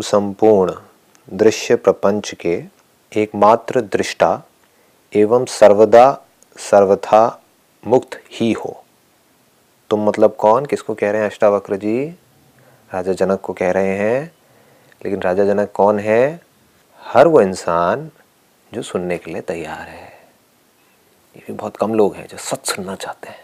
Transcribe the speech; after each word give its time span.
संपूर्ण 0.00 0.74
दृश्य 1.36 1.76
प्रपंच 1.76 2.34
के 2.34 2.64
एकमात्र 3.16 3.80
दृष्टा 3.80 4.42
एवं 5.14 5.44
सर्वदा 5.44 6.22
सर्वथा 6.56 7.42
मुक्त 7.86 8.22
ही 8.30 8.52
हो। 8.52 8.84
तुम 9.90 10.08
मतलब 10.08 10.36
कौन? 10.38 10.66
किसको 10.66 10.94
कह 10.94 11.10
रहे 11.10 11.20
हैं 11.20 11.30
अष्टावक्र 11.30 11.76
जी? 11.76 12.06
राजा 12.94 13.12
जनक 13.12 13.40
को 13.40 13.52
कह 13.52 13.70
रहे 13.70 13.96
हैं। 13.96 14.34
लेकिन 15.04 15.22
राजा 15.22 15.44
जनक 15.44 15.72
कौन 15.74 15.98
है? 15.98 16.40
हर 17.00 17.28
वो 17.28 17.40
इंसान 17.40 18.10
जो 18.74 18.82
सुनने 18.82 19.18
के 19.18 19.32
लिए 19.32 19.40
तैयार 19.40 19.88
है। 19.88 20.12
ये 21.36 21.42
भी 21.46 21.52
बहुत 21.52 21.76
कम 21.76 21.94
लोग 21.94 22.14
हैं 22.14 22.28
जो 22.28 22.36
सच 22.36 22.66
सुनना 22.66 22.96
चाहते 22.96 23.28
हैं। 23.28 23.40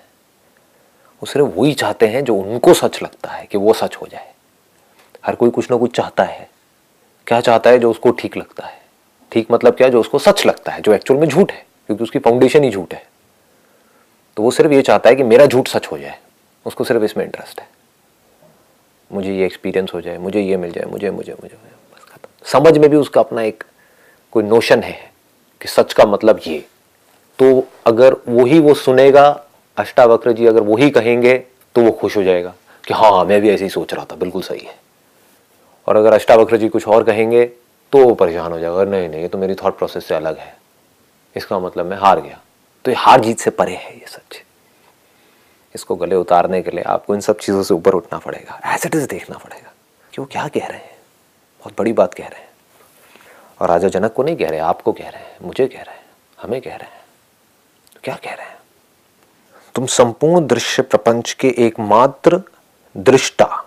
वो 1.14 1.26
सिर्फ़ 1.26 1.46
वही 1.46 1.74
चाहते 1.74 2.06
हैं 2.06 2.24
जो 2.24 2.36
उनको 2.36 2.74
सच 2.74 3.02
लगता 3.02 3.30
है 3.30 3.46
कि 3.46 3.58
वो 3.58 3.72
सच 3.72 3.96
हो 3.96 4.06
जाए। 4.06 4.35
हर 5.26 5.34
कोई 5.34 5.50
कुछ 5.50 5.70
ना 5.70 5.76
कुछ 5.76 5.96
चाहता 5.96 6.22
है। 6.22 6.48
क्या 7.26 7.40
चाहता 7.40 7.70
है 7.70 7.78
जो 7.78 7.90
उसको 7.90 8.10
ठीक 8.10 8.36
लगता 8.36 8.66
है? 8.66 8.80
ठीक 9.32 9.46
मतलब 9.50 9.74
क्या 9.74 9.88
जो 9.88 10.00
उसको 10.00 10.18
सच 10.18 10.46
लगता 10.46 10.72
है, 10.72 10.80
जो 10.80 10.92
एक्चुअल 10.94 11.20
में 11.20 11.28
झूठ 11.28 11.52
है, 11.52 11.66
क्योंकि 11.86 12.04
उसकी 12.04 12.18
फाउंडेशन 12.18 12.64
ही 12.64 12.70
झूठ 12.70 12.94
है। 12.94 13.06
तो 14.36 14.42
वो 14.42 14.50
सिर्फ़ 14.50 14.72
ये 14.72 14.82
चाहता 14.82 15.10
है 15.10 15.16
कि 15.16 15.22
मेरा 15.22 15.46
झूठ 15.46 15.68
सच 15.68 15.86
हो 15.86 15.98
जाए, 15.98 16.18
उसको 16.66 16.84
सिर्फ़ 16.84 17.04
इसमें 17.04 17.24
इंटरेस्ट 17.24 17.60
है। 17.60 17.68
मुझे 19.10 19.34
ये 19.34 19.46
एक्सपीरियंस 19.46 19.90
हो 19.94 20.00
जाए, 20.00 20.18
मुझे 20.18 20.40
ये 20.40 20.56
मिल 20.56 20.72
जाए, 20.72 20.84
मुझे 20.84 21.10
मुझे 21.10 21.32
मुझे 21.32 21.56
बस 21.94 22.04
खत्म। 22.04 22.28
समझ 22.44 22.78
में 22.78 22.90
भी 22.90 22.96
उसका 22.96 23.20
अपना 23.20 23.42
एक 23.42 23.64
कोई 24.32 24.42
नोशन 24.42 24.82
है 24.82 25.12
कि 25.60 25.68
सच 25.68 25.92
का 25.92 26.04
मतलब 26.04 26.40
ये। 26.46 26.58
तो 27.38 27.68
अगर 27.86 28.16
वही 28.28 28.58
वो 28.58 28.74
सुनेगा, 28.74 29.28
अष्टावक्र 29.76 30.32
जी 30.32 30.46
अगर 30.46 30.60
वही 30.60 30.90
कहेंगे 30.90 31.38
तो 31.74 31.82
वो 31.82 31.90
खुश 31.90 32.16
हो 32.16 32.22
जाएगा 32.22 32.54
कि 32.84 32.94
हाँ 32.94 33.24
मैं 33.24 33.40
भी 33.40 33.50
ऐसे 33.50 33.64
ही 33.64 33.70
सोच 33.70 33.94
रहा 33.94 34.04
था, 34.04 34.16
बिल्कुल 34.16 34.42
सही 34.42 34.66
है। 34.66 34.85
और 35.86 35.96
अगर 35.96 36.12
अष्टावक्र 36.12 36.56
जी 36.56 36.68
कुछ 36.68 36.88
और 36.88 37.04
कहेंगे 37.04 37.46
तो 37.92 37.98
वो 37.98 38.14
परेशान 38.14 38.52
हो 38.52 38.58
जाएगा। 38.58 38.84
नहीं 38.84 39.08
नहीं, 39.08 39.20
ये 39.20 39.28
तो 39.28 39.38
मेरी 39.38 39.54
थॉट 39.54 39.78
प्रोसेस 39.78 40.06
से 40.06 40.14
अलग 40.14 40.38
है। 40.38 40.56
इसका 41.36 41.58
मतलब 41.58 41.86
मैं 41.86 41.96
हार 41.96 42.20
गया। 42.20 42.40
तो 42.84 42.90
ये 42.90 42.96
हार 42.96 43.20
जीत 43.20 43.38
से 43.38 43.50
परे 43.50 43.74
है 43.74 43.98
ये 43.98 44.06
सच। 44.08 44.42
इसको 45.74 45.96
गले 45.96 46.16
उतारने 46.16 46.62
के 46.62 46.70
लिए 46.70 46.82
आपको 46.82 47.14
इन 47.14 47.20
सब 47.20 47.38
चीज़ों 47.38 47.62
से 47.62 47.74
ऊपर 47.74 47.92
उठना 47.92 48.18
पड़ेगा। 48.18 48.60
एज 48.74 48.82
इट 48.86 48.94
इज़ 48.94 49.08
देखना 49.08 49.38
पड़ेगा। 49.38 49.72
कि 50.12 50.22
वो 50.22 50.28
क्या 50.32 50.48
कह 50.48 50.66
रहे 50.66 50.78
हैं? 50.78 50.96
बहुत 51.60 51.74
बड़ी 51.78 51.92
बात 51.92 52.14
कह 52.14 52.26
रहे 52.26 52.40
हैं। 52.40 52.48
और 53.60 53.68
राजा 53.68 53.88
जनक 53.88 54.12
को 54.12 54.22
नहीं 54.22 54.36
कह 54.36 54.48
रहे, 54.48 54.58
आपको 54.58 54.92
कह 54.92 55.08
रहे 55.08 55.22
हैं, 55.22 55.36
मुझे 55.42 55.66
कह 55.66 55.82
रहे 55.82 55.96
हैं, 55.96 56.06
हमें 56.42 56.60
कह 56.60 56.76
रहे 56.76 56.88
हैं। 56.88 57.04
तो 57.94 58.00
क्या 58.04 58.14
कह 58.14 58.34
रहे 58.34 58.46
हैं? 58.46 58.58
तुम 59.74 59.86
संपूर्ण 59.86 60.46
दृश्य 60.46 60.82
प्रपंच 60.82 61.32
के 61.32 61.48
एकमात्र 61.58 62.42
दृष्टा 62.96 63.65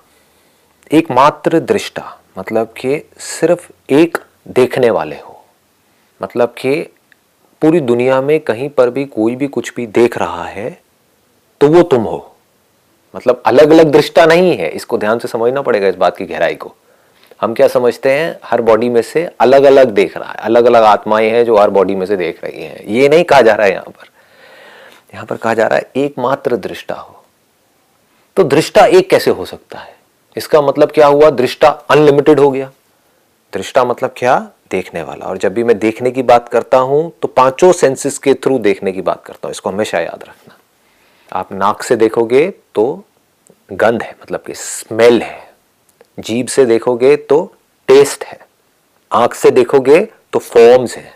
एकमात्र 0.91 1.59
दृष्टा 1.59 2.03
मतलब 2.37 2.67
कि 2.77 3.01
सिर्फ़ 3.19 3.67
एक 3.89 4.17
देखने 4.47 4.89
वाले 4.89 5.15
हो। 5.15 5.43
मतलब 6.21 6.53
कि 6.57 6.75
पूरी 7.61 7.79
दुनिया 7.81 8.19
में 8.21 8.39
कहीं 8.39 8.69
पर 8.69 8.89
भी 8.89 9.03
कोई 9.07 9.35
भी 9.35 9.47
कुछ 9.47 9.73
भी 9.75 9.85
देख 9.87 10.17
रहा 10.17 10.45
है 10.45 10.69
तो 11.61 11.67
वो 11.67 11.83
तुम 11.83 12.03
हो। 12.03 12.25
मतलब 13.13 13.41
अलग 13.45 13.71
अलग 13.71 13.91
दृष्टा 13.91 14.25
नहीं 14.25 14.55
है, 14.57 14.69
इसको 14.69 14.97
ध्यान 14.97 15.19
से 15.19 15.27
समझना 15.27 15.61
पड़ेगा 15.61 15.87
इस 15.87 15.95
बात 15.95 16.17
की 16.17 16.25
गहराई 16.25 16.55
को। 16.55 16.73
हम 17.41 17.53
क्या 17.53 17.67
समझते 17.67 18.11
हैं? 18.11 18.39
हर 18.43 18.61
बॉडी 18.61 18.89
में 18.89 19.01
से 19.01 19.25
अलग 19.39 19.63
अलग 19.63 19.91
देख 19.91 20.17
रहा 20.17 20.31
है 20.31 20.37
अलग 20.37 20.65
अलग 20.65 20.83
आत्माएँ 20.83 21.29
हैं 21.31 21.45
जो 21.45 21.57
हर 21.57 21.69
बॉडी 21.69 21.95
में 21.95 22.05
से 22.05 22.17
देख 22.17 22.43
रही 22.43 22.63
हैं। 22.63 22.83
ये 22.85 23.09
नहीं 23.09 23.23
कहा 23.23 23.41
जा 23.41 23.53
रहा 23.53 23.67
है 23.67 23.73
यहाँ 23.73 23.89
पर। 23.89 24.09
यहाँ 25.13 25.25
पर 25.25 25.37
कहा 25.37 25.53
जा 25.53 25.67
रहा 25.67 25.77
है, 25.77 25.89
एकमात्र 25.95 26.57
दृष्टा 26.57 26.95
हो। 26.95 27.23
तो 28.37 28.43
दृष्टा 28.45 28.85
एक 28.87 29.09
कैसे 29.09 29.31
हो 29.31 29.45
सकता 29.45 29.79
है? 29.79 29.97
इसका 30.35 30.61
मतलब 30.61 30.91
क्या 30.91 31.07
हुआ? 31.07 31.29
दृष्टा 31.29 31.67
अनलिमिटेड 31.67 32.39
हो 32.39 32.49
गया। 32.51 32.71
दृष्टा 33.53 33.83
मतलब 33.83 34.13
क्या? 34.17 34.39
देखने 34.71 35.01
वाला। 35.03 35.25
और 35.25 35.37
जब 35.37 35.53
भी 35.53 35.63
मैं 35.63 35.77
देखने 35.79 36.11
की 36.11 36.23
बात 36.23 36.49
करता 36.49 36.77
हूँ 36.77 37.11
तो 37.21 37.27
पाँचों 37.27 37.71
सेंसेस 37.71 38.17
के 38.17 38.33
थ्रू 38.33 38.57
देखने 38.59 38.91
की 38.91 39.01
बात 39.01 39.23
करता 39.25 39.47
हूँ। 39.47 39.51
इसको 39.51 39.69
हमेशा 39.69 39.99
याद 39.99 40.23
रखना। 40.23 40.57
आप 41.29 41.53
नाक 41.53 41.83
से 41.83 41.95
देखोगे 41.95 42.47
तो 42.75 43.03
गंध 43.71 44.03
है 44.03 44.15
मतलब 44.21 44.43
कि 44.47 44.53
स्मेल 44.53 45.21
है। 45.21 45.47
जीभ 46.19 46.47
से 46.47 46.65
देखोगे 46.65 47.15
तो 47.15 47.43
टेस्ट 47.87 48.23
है। 48.23 48.39
आँख 49.11 49.33
से 49.33 49.51
देखोगे 49.51 49.99
तो 50.33 50.39
फॉर्म्स 50.39 50.95
है। 50.97 51.13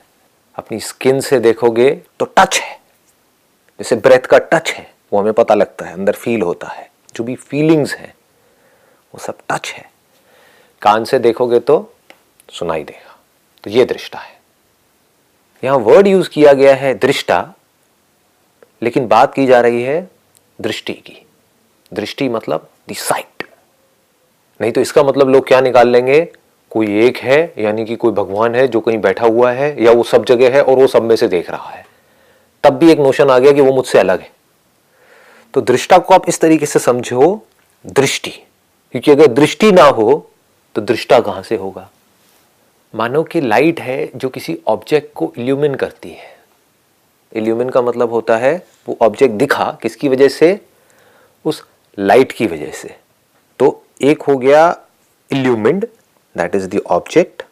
अपनी 0.58 0.80
स्किन 0.80 1.20
से 1.20 1.40
देखोगे 1.40 1.90
तो 2.20 2.26
टच 2.38 2.60
है। 2.60 2.76
जैसे 3.80 3.96
ब्रेथ 3.96 4.26
का 4.26 4.38
टच 4.44 4.72
है, 4.72 4.92
वो 5.14 5.20
हमें 5.20 5.34
पता 5.34 5.54
लगता 5.56 5.86
है, 5.86 5.94
अंदर 5.94 6.14
फील 6.14 6.42
होता 6.42 6.68
है। 6.68 6.90
जो 7.16 7.24
भी 7.24 7.36
फीलिंग्स 7.36 7.96
हैं 7.96 8.14
वो 9.14 9.20
सब 9.20 9.38
टच 9.52 9.72
है। 9.72 9.90
कान 10.82 11.04
से 11.06 11.20
देखोगे 11.20 11.60
तो 11.60 11.94
सुनाई 12.50 12.84
देगा। 12.84 13.18
तो 13.64 13.70
ये 13.70 13.86
दृष्टा 13.86 14.20
है। 14.20 14.40
यहाँ 15.64 15.78
वर्ड 15.78 16.08
यूज़ 16.08 16.30
किया 16.30 16.54
गया 16.54 16.76
है 16.76 16.94
दृष्टा, 16.94 17.54
लेकिन 18.82 19.08
बात 19.08 19.34
की 19.34 19.46
जा 19.46 19.62
रही 19.62 19.84
है 19.84 20.12
दृष्टि 20.62 20.94
की। 20.94 21.26
दृष्टि 21.94 22.30
मतलब 22.30 22.70
दी 22.88 22.94
साइट 22.94 23.26
नहीं 24.62 24.72
तो 24.72 24.82
इसका 24.82 25.04
मतलब 25.04 25.30
लोग 25.30 25.48
क्या 25.48 25.62
निकाल 25.62 25.88
लेंगे? 25.88 26.22
कोई 26.72 27.06
एक 27.06 27.18
है, 27.18 27.54
यानी 27.58 27.86
कि 27.86 27.96
कोई 27.96 28.12
भगवान 28.12 28.56
है 28.56 28.68
जो 28.68 28.80
कहीं 28.80 28.98
बैठा 28.98 29.26
हुआ 29.26 29.52
है, 29.52 29.84
या 29.84 29.92
वो 29.92 30.04
सब 30.04 30.26
जगह 30.26 30.56
है 30.56 30.64
और 30.64 30.78
वो 30.78 30.88
सब 30.88 31.04
में 31.04 31.16
से 31.16 31.28
देख 31.28 31.50
रहा 31.50 31.70
है। 31.70 31.86
तब 32.64 32.74
भी 32.74 32.92
एक 32.92 33.00
नोशन 33.00 33.30
आ 33.30 33.40
गया 33.40 33.52
कि 33.52 33.62
वो 33.62 33.74
मुझसे 33.74 34.00
अलग 34.00 34.22
है। 34.22 34.32
तो 35.54 35.62
दृष्टा 35.62 35.98
को 35.98 36.14
आप 36.14 36.30
इस 36.30 36.40
तरीके 36.40 36.66
से 36.66 36.80
समझो, 36.80 37.48
दृष्टि। 37.86 38.32
क्योंकि 38.94 39.12
अगर 39.12 39.28
दृष्टि 39.28 39.72
ना 39.72 39.84
हो 39.84 40.30
तो 40.76 40.82
दृष्टा 40.82 41.20
कहाँ 41.20 41.42
से 41.44 41.56
होगा? 41.56 41.90
मानो 42.94 43.24
कि 43.24 43.42
लाइट 43.42 43.80
है 43.80 44.12
जो 44.16 44.30
किसी 44.30 44.58
ऑब्जेक्ट 44.68 45.14
को 45.16 45.32
इल्यूमिन 45.38 45.76
करती 45.76 46.10
है। 46.10 46.32
इल्यूमिन 47.32 47.70
का 47.70 47.82
मतलब 47.82 48.12
होता 48.12 48.38
है, 48.38 48.56
वो 48.88 48.98
ऑब्जेक्ट 49.02 49.36
दिखा 49.36 49.72
किसकी 49.82 50.10
वजह 50.10 50.28
से? 50.28 50.60
उस 51.46 51.64
लाइट 51.98 52.32
की 52.32 52.48
वजह 52.48 52.72
से। 52.72 52.96
तो 53.60 53.84
एक 54.02 54.22
हो 54.22 54.38
गया 54.38 54.66
illumined 55.30 55.86
that 56.36 56.56
is 56.56 56.68
the 56.68 56.82
object 56.88 57.44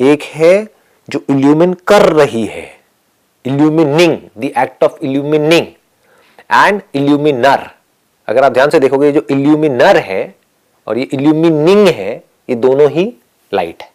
एक 0.00 0.22
है 0.24 0.68
जो 1.08 1.24
इल्यूमिन 1.30 1.74
कर 1.86 2.02
रही 2.12 2.46
है। 2.46 2.70
Illuminating 3.44 4.18
the 4.38 4.44
act 4.44 4.84
of 4.84 5.04
illuminating 5.04 5.66
and 6.52 6.82
illuminer 6.94 7.70
अगर 8.28 8.44
आप 8.44 8.52
ध्यान 8.52 8.70
से 8.70 8.80
देखोगे, 8.80 9.12
जो 9.12 9.26
इल्यूमिनर 9.30 9.96
है 9.96 10.37
और 10.88 10.98
ये 10.98 11.04
इल्यूमिनिंग 11.04 11.88
है, 11.88 12.14
ये 12.50 12.54
दोनों 12.56 12.90
ही 12.90 13.12
लाइट 13.52 13.82
है। 13.82 13.90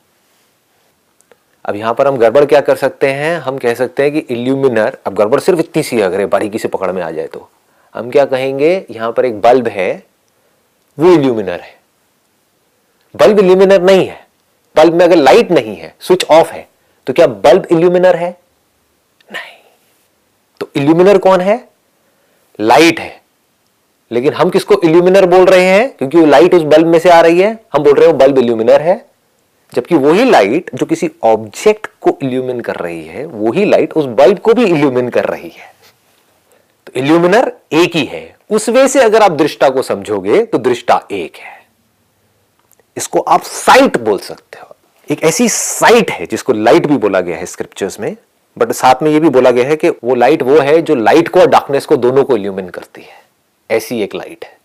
अब 1.66 1.76
यहाँ 1.76 1.94
पर 1.94 2.08
हम 2.08 2.18
गड़बड़ 2.18 2.44
क्या 2.46 2.62
कर 2.62 2.76
सकते 2.76 3.12
हैं? 3.12 3.38
हम 3.38 3.58
कह 3.58 3.74
सकते 3.74 4.04
हैं 4.04 4.12
कि 4.12 4.20
इल्यूमिनर 4.20 4.98
अब 5.08 5.14
गड़बड़ 5.16 5.40
सिर्फ़ 5.40 5.60
इतनी 5.60 5.84
सी 5.84 6.00
अगर 6.02 6.26
बारीकी 6.26 6.60
से 6.60 6.68
पकड़ 6.68 6.92
में 6.92 7.02
आ 7.04 7.12
जाए 7.12 7.28
तो। 7.28 7.50
हम 7.96 8.10
क्या 8.12 8.26
कहेंगे? 8.26 8.86
यहाँ 8.92 9.12
पर 9.12 9.26
एक 9.26 9.40
बल्ब 9.42 9.68
है, 9.68 10.04
वो 10.98 11.14
इल्यूमिनर 11.14 11.60
है। 11.60 11.80
बल्ब 13.16 13.40
इल्यूमिनर 13.40 13.82
नहीं 13.82 14.06
है। 14.08 14.28
बल्ब 14.76 14.94
में 14.94 15.06
अगर 15.06 15.16
लाइट 15.16 15.52
नहीं 15.52 15.76
है 15.76 15.94
स्विच 16.00 16.24
ऑफ़ 16.32 16.52
है 16.52 16.68
तो 17.08 17.14
क्या 17.14 17.28
बल्ब 17.28 17.68
इल्यूमिनर 17.72 18.16
है? 18.16 18.30
नहीं। 19.30 19.58
तो 20.60 20.70
इल्यूमिनर 20.76 21.18
कौन 21.18 21.42
है? 21.42 21.58
लाइट 22.60 23.00
है। 23.00 23.22
लेकिन 24.14 24.34
हम 24.34 24.50
किसको 24.50 24.82
इल्यूमिनर 24.84 25.26
बोल 25.26 25.46
रहे 25.46 25.66
हैं? 25.66 25.90
क्योंकि 25.98 26.18
वो 26.18 26.26
लाइट 26.26 26.56
उस 26.56 26.62
बल्ब 26.62 26.88
में 26.88 27.00
से 27.00 27.10
आ 27.10 27.22
रही 27.22 27.42
है। 27.42 27.60
हम 27.74 27.84
बोल 27.84 27.94
रहे 27.94 28.08
हो 28.08 28.14
बल्ब 28.14 28.38
इल्यूमिनर 28.38 28.82
है। 28.82 29.06
जबकि 29.74 29.96
वही 29.96 30.26
लाइट 30.26 30.70
जो 30.74 30.86
किसी 30.86 31.12
ऑब्जेक्ट 31.24 31.88
को 32.02 32.18
इल्यूमिन 32.24 32.60
कर 32.60 32.76
रही 32.76 33.04
है, 33.04 33.26
वही 33.26 33.66
लाइट 33.66 33.94
उस 33.94 34.06
बल्ब 34.06 34.40
को 34.40 34.54
भी 34.54 34.66
इल्यूमिन 34.66 35.10
कर 35.10 35.26
रही 35.26 35.50
है। 35.50 35.74
तो 36.88 36.94
इल्यूमिनर 36.96 37.52
एक 37.72 37.96
ही 37.96 38.06
है। 38.06 38.36
उस 38.50 38.70
वे 38.70 38.88
से 38.88 39.00
अगर 39.00 39.22
आप 39.22 39.32
दृष्टा 39.32 39.70
को 39.70 39.82
समझोगे 39.82 40.44
तो 40.44 40.58
दृष्टा 40.58 41.08
एक 41.12 41.36
है। 41.36 41.64
इसको 42.98 43.20
आप 43.20 43.42
साइट 43.42 43.98
बोल 43.98 44.20
सकते 44.20 44.60
हो। 44.60 44.76
एक 45.12 45.24
ऐसी 45.24 45.50
साइट 45.50 46.12
है, 46.12 46.26
जिसको 46.26 46.54
लाइट 46.54 46.88
भी 46.88 46.98
बोला 46.98 47.22
गया 47.22 47.38
है 47.38 47.46
स्क्रिप्चर्स 47.46 48.00
में। 48.00 48.18
बट 48.58 48.72
साथ 48.72 48.96
में 49.04 49.12
यह 49.12 49.20
भी 49.20 49.30
बोला 49.30 49.52
गया 49.52 49.66
है 49.66 49.76
कि 49.76 49.90
वो 49.90 50.16
लाइट 50.16 50.44
वो 50.44 50.60
है 50.60 50.82
जो 50.82 50.96
लाइट 50.96 51.28
को 51.28 51.40
और 51.40 51.48
डार्कनेस 51.48 51.86
को 51.86 51.96
दोनों 51.96 52.24
को 52.24 52.38
इल्यूमिन 52.38 52.70
करती 52.70 53.02
है। 53.02 53.23
ऐसी 53.74 54.02
एक 54.04 54.16
लाइट 54.16 54.46
है। 54.46 54.58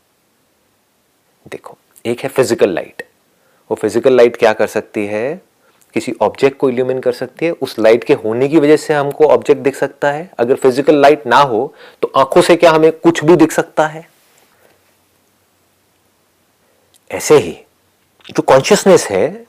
देखो, 1.46 1.76
एक 2.04 2.20
है 2.20 2.28
फ़िज़िकल 2.28 2.70
लाइट 2.70 3.02
वो 3.70 3.76
फ़िज़िकल 3.76 4.16
लाइट 4.16 4.36
क्या 4.36 4.52
कर 4.52 4.66
सकती 4.68 5.06
है? 5.06 5.40
किसी 5.94 6.12
ऑब्जेक्ट 6.22 6.56
को 6.58 6.68
इल्यूमिन 6.70 6.98
कर 7.00 7.12
सकती 7.12 7.46
है। 7.46 7.52
उस 7.52 7.78
लाइट 7.78 8.04
के 8.04 8.14
होने 8.14 8.48
की 8.48 8.58
वजह 8.58 8.76
से 8.76 8.94
हमको 8.94 9.26
ऑब्जेक्ट 9.26 9.62
दिख 9.62 9.76
सकता 9.76 10.10
है। 10.12 10.30
अगर 10.38 10.56
फ़िज़िकल 10.56 11.00
लाइट 11.00 11.26
ना 11.26 11.36
हो 11.36 11.74
तो 12.02 12.12
आँखों 12.16 12.42
से 12.42 12.56
क्या 12.56 12.70
हमें 12.70 12.90
कुछ 12.92 13.24
भी 13.24 13.36
दिख 13.36 13.52
सकता 13.52 13.86
है? 13.86 14.06
ऐसे 17.10 17.36
ही, 17.36 17.52
जो 18.28 18.42
कॉन्शियसनेस 18.42 19.06
है, 19.06 19.46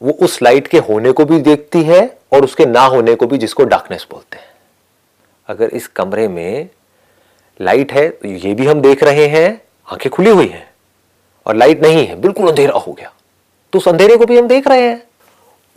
वो 0.00 0.12
उस 0.22 0.40
लाइट 0.42 0.66
के 0.68 0.78
होने 0.80 1.12
को 1.12 1.24
भी 1.24 1.38
देखती 1.40 1.82
है 1.82 2.00
और 2.32 2.44
उसके 2.44 2.66
ना 2.66 2.84
होने 2.86 3.14
को 3.14 3.26
भी 3.26 3.38
जिसको 3.38 3.64
डार्कनेस 3.64 4.06
बोलते 4.10 4.38
हैं। 4.38 4.52
अगर 5.48 5.70
इस 5.70 5.86
कमरे 5.88 6.26
में 6.28 6.68
लाइट 7.60 7.92
है 7.92 8.08
तो 8.10 8.28
ये 8.28 8.54
भी 8.54 8.66
हम 8.66 8.80
देख 8.80 9.02
रहे 9.02 9.26
हैं, 9.26 9.60
आँखें 9.88 10.10
खुली 10.12 10.30
हुई 10.30 10.46
हैं। 10.46 10.68
और 11.46 11.56
लाइट 11.56 11.82
नहीं 11.82 12.06
है, 12.06 12.14
बिल्कुल 12.16 12.48
अंधेरा 12.48 12.78
हो 12.78 12.92
गया। 12.92 13.12
तो 13.72 13.78
उस 13.78 13.88
अंधेरे 13.88 14.16
को 14.16 14.26
भी 14.26 14.38
हम 14.38 14.46
देख 14.48 14.68
रहे 14.68 14.82
हैं। 14.82 15.02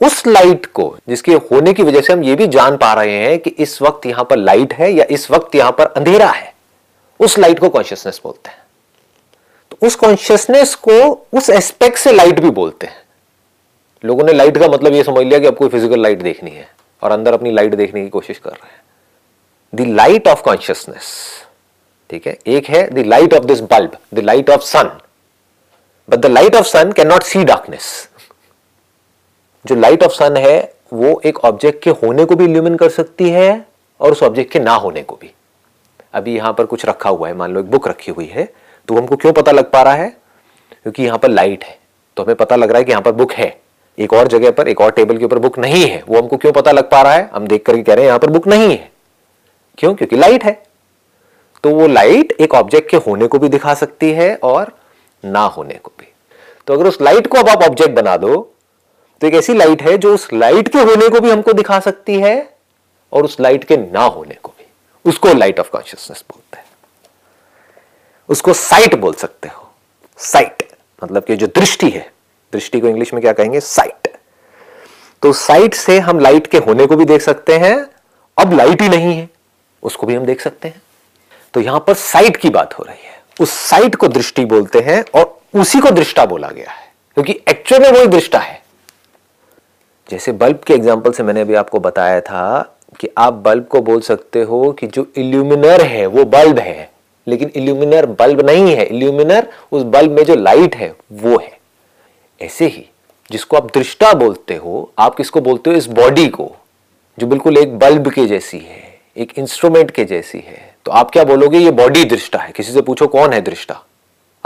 उस 0.01 0.25
लाइट 0.27 0.65
को, 0.65 0.95
जिसके 1.09 1.33
होने 1.33 1.73
की 1.73 1.83
वजह 1.83 2.01
से 2.01 2.13
हम 2.13 2.23
ये 2.23 2.35
भी 2.35 2.47
जान 2.47 2.77
पा 2.77 2.93
रहे 2.93 3.17
हैं 3.19 3.37
कि 3.39 3.49
इस 3.49 3.81
वक्त 3.81 4.05
यहाँ 4.05 4.23
पर 4.23 4.37
लाइट 4.37 4.73
है 4.73 4.91
या 4.91 5.05
इस 5.09 5.29
वक्त 5.31 5.55
यहाँ 5.55 5.71
पर 5.71 5.85
अंधेरा 5.87 6.29
है, 6.29 6.53
उस 7.19 7.37
लाइट 7.39 7.59
को 7.59 7.69
कॉन्शियसनेस 7.69 8.19
बोलते 8.23 8.49
हैं। 8.49 8.65
तो 9.71 9.87
उस 9.87 9.95
कॉन्शियसनेस 9.95 10.75
को 10.77 10.99
उस 11.33 11.49
एस्पेक्ट 11.49 11.97
से 11.97 12.11
लाइट 12.11 12.39
भी 12.39 12.49
बोलते 12.51 12.87
हैं। 12.87 13.05
लोगों 14.03 14.23
ने 14.23 14.33
लाइट 14.33 14.57
का 14.57 14.67
मतलब 14.67 14.93
यह 14.93 15.03
समझ 15.03 15.25
लिया 15.25 15.39
कि 15.39 15.51
कोई 15.51 15.69
फ़िज़िकल 15.69 16.01
लाइट 16.01 16.21
देखनी 16.21 16.51
है 16.51 16.67
और 17.03 17.11
अंदर 17.11 17.33
अपनी 17.33 17.51
लाइट 17.51 17.75
देखने 17.75 18.03
की 18.03 18.09
कोशिश 18.09 18.39
कर 18.39 18.51
रहे 18.51 18.69
हैं। 18.69 18.81
द 19.73 19.95
लाइट 19.95 20.27
ऑफ़ 20.27 20.41
कॉन्शियसनेस 20.41 21.11
ठीक 22.09 22.27
है? 22.27 22.37
एक 22.47 22.67
है 22.67 22.87
the 22.89 23.05
light 23.05 23.33
of 23.33 23.45
this 23.45 23.61
bulb 23.63 23.97
the 24.13 24.19
light 24.19 24.49
of 24.49 24.61
sun 24.63 24.91
but 26.09 26.17
the 26.17 26.25
light 26.25 26.55
of 26.55 26.65
sun 26.65 26.91
can 26.91 27.07
not 27.07 27.23
see 27.23 27.43
darkness 27.45 27.87
जो 29.65 29.75
लाइट 29.75 30.03
ऑफ़ 30.03 30.11
सन 30.13 30.37
है, 30.37 30.73
वो 30.93 31.21
एक 31.25 31.39
ऑब्जेक्ट 31.39 31.83
के 31.83 31.89
होने 32.03 32.25
को 32.25 32.35
भी 32.35 32.45
इल्यूमिन 32.45 32.75
कर 32.77 32.89
सकती 32.89 33.29
है 33.29 33.65
और 33.99 34.11
उस 34.11 34.23
ऑब्जेक्ट 34.23 34.51
के 34.51 34.59
ना 34.59 34.73
होने 34.75 35.01
को 35.03 35.15
भी। 35.15 35.31
अभी 36.13 36.35
यहाँ 36.35 36.53
पर 36.53 36.65
कुछ 36.65 36.85
रखा 36.85 37.09
हुआ 37.09 37.27
है, 37.27 37.33
मान 37.35 37.53
लो 37.53 37.59
एक 37.59 37.71
बुक 37.71 37.87
रखी 37.87 38.11
हुई 38.11 38.25
है 38.25 38.47
तो 38.87 38.97
हमको 38.97 39.15
क्यों 39.15 39.33
पता 39.33 39.51
लग 39.51 39.71
पा 39.71 39.81
रहा 39.83 39.93
है? 39.93 40.09
क्योंकि 40.73 41.03
यहाँ 41.03 41.17
पर 41.17 41.29
लाइट 41.29 41.63
है 41.63 41.77
तो 42.17 42.23
हमें 42.23 42.35
पता 42.35 42.55
लग 42.55 42.69
रहा 42.69 42.77
है 42.77 42.83
कि 42.83 42.91
यहाँ 42.91 43.01
पर 43.03 43.11
बुक 43.13 43.31
है। 43.33 43.55
एक 43.97 44.13
और 44.13 44.27
जगह 44.27 44.51
पर, 44.51 44.67
एक 44.67 44.81
और 44.81 44.91
टेबल 44.91 45.17
के 45.17 45.25
ऊपर 45.25 45.39
बुक 45.39 45.57
नहीं 45.59 45.83
है, 45.85 46.03
वो 46.07 46.17
हमको 46.17 46.37
क्यों 46.37 46.51
पता 46.53 46.71
लग 46.71 46.89
पा 46.89 47.01
रहा 47.01 47.13
है? 47.13 47.29
हम 47.33 47.47
देख 47.47 47.65
करके 47.65 47.83
कह 47.83 47.93
रहे 47.93 48.03
हैं, 48.03 48.07
यहाँ 48.07 48.19
पर 48.19 48.29
बुक 48.29 48.47
नहीं 48.47 48.69
है। 48.69 48.91
क्यों? 49.77 49.93
क्योंकि 49.95 50.15
लाइट 50.15 50.43
है। 50.43 50.61
तो 51.63 51.69
वो 51.69 51.87
लाइट 51.87 52.31
एक 52.31 52.53
ऑब्जेक्ट 52.53 52.89
के 52.89 52.97
होने 52.97 53.27
को 53.27 53.39
भी 53.39 53.49
दिखा 53.49 53.73
सकती 53.73 54.11
है 54.13 54.35
और 54.43 54.71
ना 55.23 55.41
होने 55.45 55.73
को 55.73 55.91
भी। 55.99 56.07
तो 56.67 56.73
अगर 56.73 56.87
उस 56.87 57.01
लाइट 57.01 57.27
को 57.27 57.37
अब 57.37 57.49
आप 57.49 57.63
ऑब्जेक्ट 57.63 57.95
बना 57.95 58.15
दो 58.17 58.35
तो 59.21 59.27
एक 59.27 59.33
ऐसी 59.33 59.53
लाइट 59.53 59.81
है 59.81 59.97
जो 59.97 60.13
उस 60.13 60.27
लाइट 60.33 60.67
के 60.67 60.79
होने 60.79 61.09
को 61.09 61.19
भी 61.19 61.31
हमको 61.31 61.53
दिखा 61.53 61.79
सकती 61.79 62.19
है 62.19 62.57
और 63.13 63.23
उस 63.23 63.39
लाइट 63.39 63.63
के 63.63 63.77
ना 63.77 64.01
होने 64.01 64.35
को 64.43 64.49
भी। 64.49 64.65
उसको 65.05 65.33
लाइट 65.33 65.59
ऑफ़ 65.59 65.69
कॉन्शियसनेस 65.69 66.23
बोलते 66.31 66.57
हैं। 66.57 66.65
उसको 68.29 68.53
साइट 68.53 68.95
बोल 68.95 69.13
सकते 69.13 69.49
हो। 69.49 69.69
साइट 70.17 70.67
मतलब 71.01 71.23
कि 71.23 71.35
जो 71.35 71.47
दृष्टि 71.47 71.89
है। 71.89 72.11
दृष्टि 72.53 72.79
को 72.79 72.87
इंग्लिश 72.87 73.13
में 73.13 73.21
क्या 73.21 73.33
कहेंगे? 73.33 73.59
साइट 73.59 74.07
तो 75.23 75.31
साइट 75.33 75.73
से 75.73 75.99
हम 75.99 76.19
लाइट 76.19 76.47
के 76.47 76.57
होने 76.57 76.85
को 76.85 76.95
भी 76.95 77.05
देख 77.05 77.21
सकते 77.21 77.57
हैं। 77.57 77.75
अब 78.37 78.53
लाइट 78.53 78.81
ही 78.81 78.89
नहीं 78.89 79.13
है। 79.13 79.29
उसको 79.83 80.07
भी 80.07 80.15
हम 80.15 80.25
देख 80.25 80.41
सकते 80.41 80.67
हैं। 80.67 80.81
तो 81.57 81.61
यहाँ 81.61 81.79
पर 81.79 81.93
साइट 81.93 82.35
की 82.37 82.49
बात 82.49 82.73
हो 82.73 82.83
रही 82.83 83.05
है। 83.05 83.15
उस 83.39 83.51
साइट 83.51 83.95
को 83.95 84.07
दृष्टि 84.07 84.43
बोलते 84.45 84.79
हैं 84.79 85.03
और 85.15 85.59
उसी 85.59 85.79
को 85.79 85.91
दृष्टा 85.91 86.25
बोला 86.25 86.47
गया 86.47 86.71
है, 86.71 86.85
क्योंकि 87.17 87.33
एक्चुअल 87.49 87.81
में 87.81 87.89
वही 87.91 88.07
दृष्टा 88.07 88.39
है। 88.39 88.61
जैसे 90.09 90.31
बल्ब 90.33 90.59
के 90.67 90.73
एग्ज़ाम्पल 90.73 91.11
से 91.11 91.23
मैंने 91.23 91.41
अभी 91.41 91.55
आपको 91.55 91.79
बताया 91.79 92.19
था 92.21 92.59
कि 92.99 93.09
आप 93.17 93.33
बल्ब 93.47 93.65
को 93.67 93.81
बोल 93.81 94.01
सकते 94.01 94.41
हो 94.41 94.71
कि 94.71 94.87
जो 94.87 95.07
इल्यूमिनर 95.17 95.81
है, 95.83 96.05
वो 96.05 96.25
बल्ब 96.25 96.59
है, 96.59 96.89
लेकिन 97.27 97.51
इल्यूमिनर 97.55 98.05
बल्ब 98.05 98.45
नहीं 98.45 98.75
है। 98.75 98.85
इल्यूमिनर 98.85 99.47
उस 99.71 99.83
बल्ब 99.85 100.11
में 100.11 100.23
जो 100.25 100.35
लाइट 100.35 100.75
है, 100.75 100.93
वो 101.13 101.39
है। 101.39 101.57
ऐसे 102.41 102.67
ही 102.67 102.85
जिसको 103.31 103.57
आप 103.57 103.73
दृष्टा 103.73 104.13
बोलते 104.15 104.55
हो, 104.55 104.91
आप 104.99 105.15
किसको 105.15 105.41
बोलते 105.41 105.69
हो? 105.69 105.75
इस 105.75 105.87
बॉडी 105.95 106.27
को, 106.29 106.51
जो 107.17 107.27
बिल्कुल 107.27 107.57
एक 107.57 107.77
बल्ब 107.79 108.11
के 108.11 108.27
जैसी 108.27 108.59
है, 108.59 108.85
एक 109.17 109.37
इंस्ट्रूमेंट 109.39 109.91
के 109.91 110.05
जैसी 110.05 110.37
है। 110.37 110.75
तो 110.87 110.91
आप 110.91 111.11
क्या 111.11 111.23
बोलोगे, 111.23 111.57
ये 111.57 111.71
बॉडी 111.71 112.03
दृष्टा 112.03 112.39
है। 112.39 112.51
किसी 112.51 112.71
से 112.71 112.81
पूछो, 112.81 113.07
कौन 113.07 113.33
है 113.33 113.41
दृष्टा? 113.41 113.83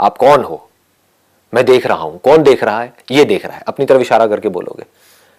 आप 0.00 0.16
कौन 0.16 0.44
हो? 0.44 0.70
मैं 1.54 1.64
देख 1.64 1.86
रहा 1.86 2.02
हूँ। 2.02 2.18
कौन 2.18 2.42
देख 2.42 2.64
रहा 2.64 2.80
है? 2.80 2.94
ये 3.10 3.24
देख 3.24 3.46
रहा 3.46 3.56
है। 3.56 3.62
अपनी 3.68 3.86
तरफ़ 3.86 4.00
इशारा 4.00 4.26
करके 4.26 4.48
बोलोगे। 4.48 4.84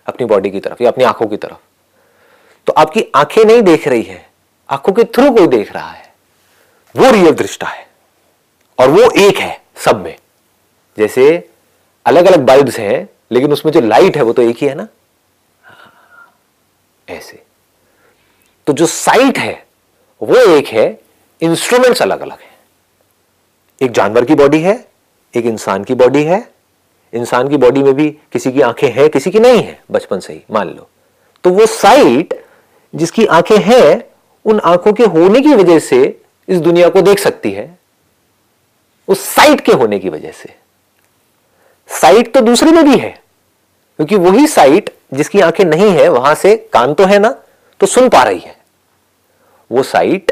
अपनी 0.06 0.26
बॉडी 0.26 0.52
की 0.52 0.60
तरफ़ 0.60 0.84
या 0.84 0.90
अपनी 0.90 1.04
आँखों 1.04 1.28
की 1.28 1.38
तरफ़। 1.38 1.58
तो 2.68 2.74
आपकी 2.74 3.06
आँखें 3.16 3.46
नहीं 3.46 3.62
देख 3.62 3.88
रही 3.88 4.02
है। 4.02 4.30
आँखों 4.70 4.94
के 4.94 5.04
थ्रू 5.04 5.32
कोई 5.32 5.48
देख 5.48 5.74
रहा 5.74 5.92
है। 5.92 6.14
वो 6.96 7.12
रियल 7.12 7.32
दृष्टा 7.32 7.68
है। 7.68 7.88
और 8.80 8.90
वो 8.90 9.12
एक 9.12 9.38
है, 9.38 9.62
सब 9.76 10.04
में। 10.04 10.18
जैसे 10.98 11.50
अलग 12.06 12.26
अलग 12.26 12.40
बल्ब्स 12.40 12.80
हैं, 12.80 13.10
लेकिन 13.32 13.54
उसमें 13.54 13.74
जो 13.74 13.82
लाइट 13.82 14.18
है, 14.18 14.24
वो 14.24 14.34
तो 14.34 14.42
एक 14.42 14.58
ही 14.58 14.68
है 14.68 14.76
ना? 14.76 14.88
ऐसे। 17.10 17.44
तो 18.68 18.74
जो 18.74 18.86
साइट 18.86 19.38
है 19.38 19.73
वो 20.24 20.36
एक 20.36 20.68
है 20.68 20.88
इंस्ट्रूमेंट्स 21.42 22.02
अलग 22.02 22.22
अलग 22.22 22.40
है। 22.40 22.52
एक 23.82 23.92
जानवर 23.92 24.26
की 24.26 24.36
बॉडी 24.36 24.60
है, 24.60 24.86
एक 25.34 25.46
इंसान 25.46 25.84
की 25.84 25.96
बॉडी 25.96 26.24
है। 26.24 26.48
इंसान 27.14 27.50
की 27.50 27.58
बॉडी 27.58 27.84
में 27.84 27.94
भी 27.94 28.10
किसी 28.32 28.52
की 28.52 28.62
आँखें 28.62 28.90
हैं, 28.92 29.10
किसी 29.10 29.32
की 29.32 29.40
नहीं 29.40 29.64
है, 29.64 29.80
बचपन 29.92 30.20
से 30.20 30.34
ही, 30.34 30.42
मान 30.52 30.70
लो। 30.70 30.88
तो 31.44 31.50
वो 31.50 31.66
साइट 31.66 32.34
जिसकी 32.94 33.26
आँखें 33.26 33.58
हैं, 33.58 34.04
उन 34.46 34.60
आँखों 34.60 34.94
के 34.94 35.04
होने 35.06 35.42
की 35.42 35.54
वजह 35.56 35.80
से 35.80 36.02
इस 36.48 36.60
दुनिया 36.60 36.90
को 36.90 37.02
देख 37.02 37.20
सकती 37.20 37.52
है। 37.52 37.78
उस 39.08 39.26
साइट 39.26 39.62
के 39.62 39.72
होने 39.72 40.00
की 40.00 40.10
वजह 40.10 40.32
से। 40.32 40.56
साइट 41.90 42.34
तो 42.34 42.42
दूसरे 42.42 42.72
में 42.72 42.84
भी 42.84 42.98
है, 42.98 43.10
क्योंकि 44.00 44.16
वही 44.16 44.48
साइट 44.48 44.90
जिसकी 45.14 45.40
आँखें 45.40 45.66
नहीं 45.66 45.90
है, 45.90 46.08
वहाँ 46.10 46.36
से 46.36 46.56
कान 46.74 46.94
तो 46.94 47.06
है 47.06 47.20
ना 47.20 47.36
तो 47.80 47.88
सुन 47.88 48.10
पा 48.10 48.24
रही 48.24 48.40
है। 48.40 48.63
वो 49.74 49.84
साइट 49.84 50.32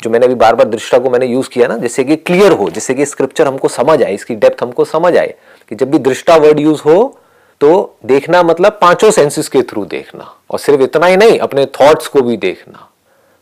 जो 0.00 0.10
मैंने 0.10 0.26
अभी 0.26 0.34
बार 0.36 0.54
बार 0.54 0.68
दृष्टा 0.68 0.98
को 0.98 1.10
मैंने 1.10 1.26
यूज़ 1.26 1.48
किया 1.48 1.66
ना 1.68 1.76
जैसे 1.78 2.04
कि 2.04 2.16
क्लियर 2.18 2.52
हो 2.52 2.68
जैसे 2.70 2.94
कि 2.94 3.06
स्क्रिप्चर 3.06 3.46
हमको 3.46 3.68
समझ 3.68 4.02
आए, 4.02 4.14
इसकी 4.14 4.34
डेप्थ 4.36 4.62
हमको 4.62 4.84
समझ 4.86 5.16
आए, 5.16 5.34
कि 5.70 5.74
जब 5.74 5.90
भी 5.90 5.98
दृष्टा 6.00 6.36
वर्ड 6.36 6.60
यूज़ 6.60 6.82
हो 6.82 7.16
तो 7.60 7.96
देखना 8.06 8.42
मतलब 8.42 8.78
पाँचों 8.82 9.10
सेंसेस 9.10 9.48
के 9.48 9.62
थ्रू 9.62 9.84
देखना, 9.86 10.34
और 10.50 10.58
सिर्फ़ 10.58 10.82
इतना 10.82 11.06
ही 11.06 11.16
नहीं, 11.16 11.38
अपने 11.38 11.64
थॉट्स 11.74 12.06
को 12.08 12.22
भी 12.22 12.36
देखना। 12.38 12.86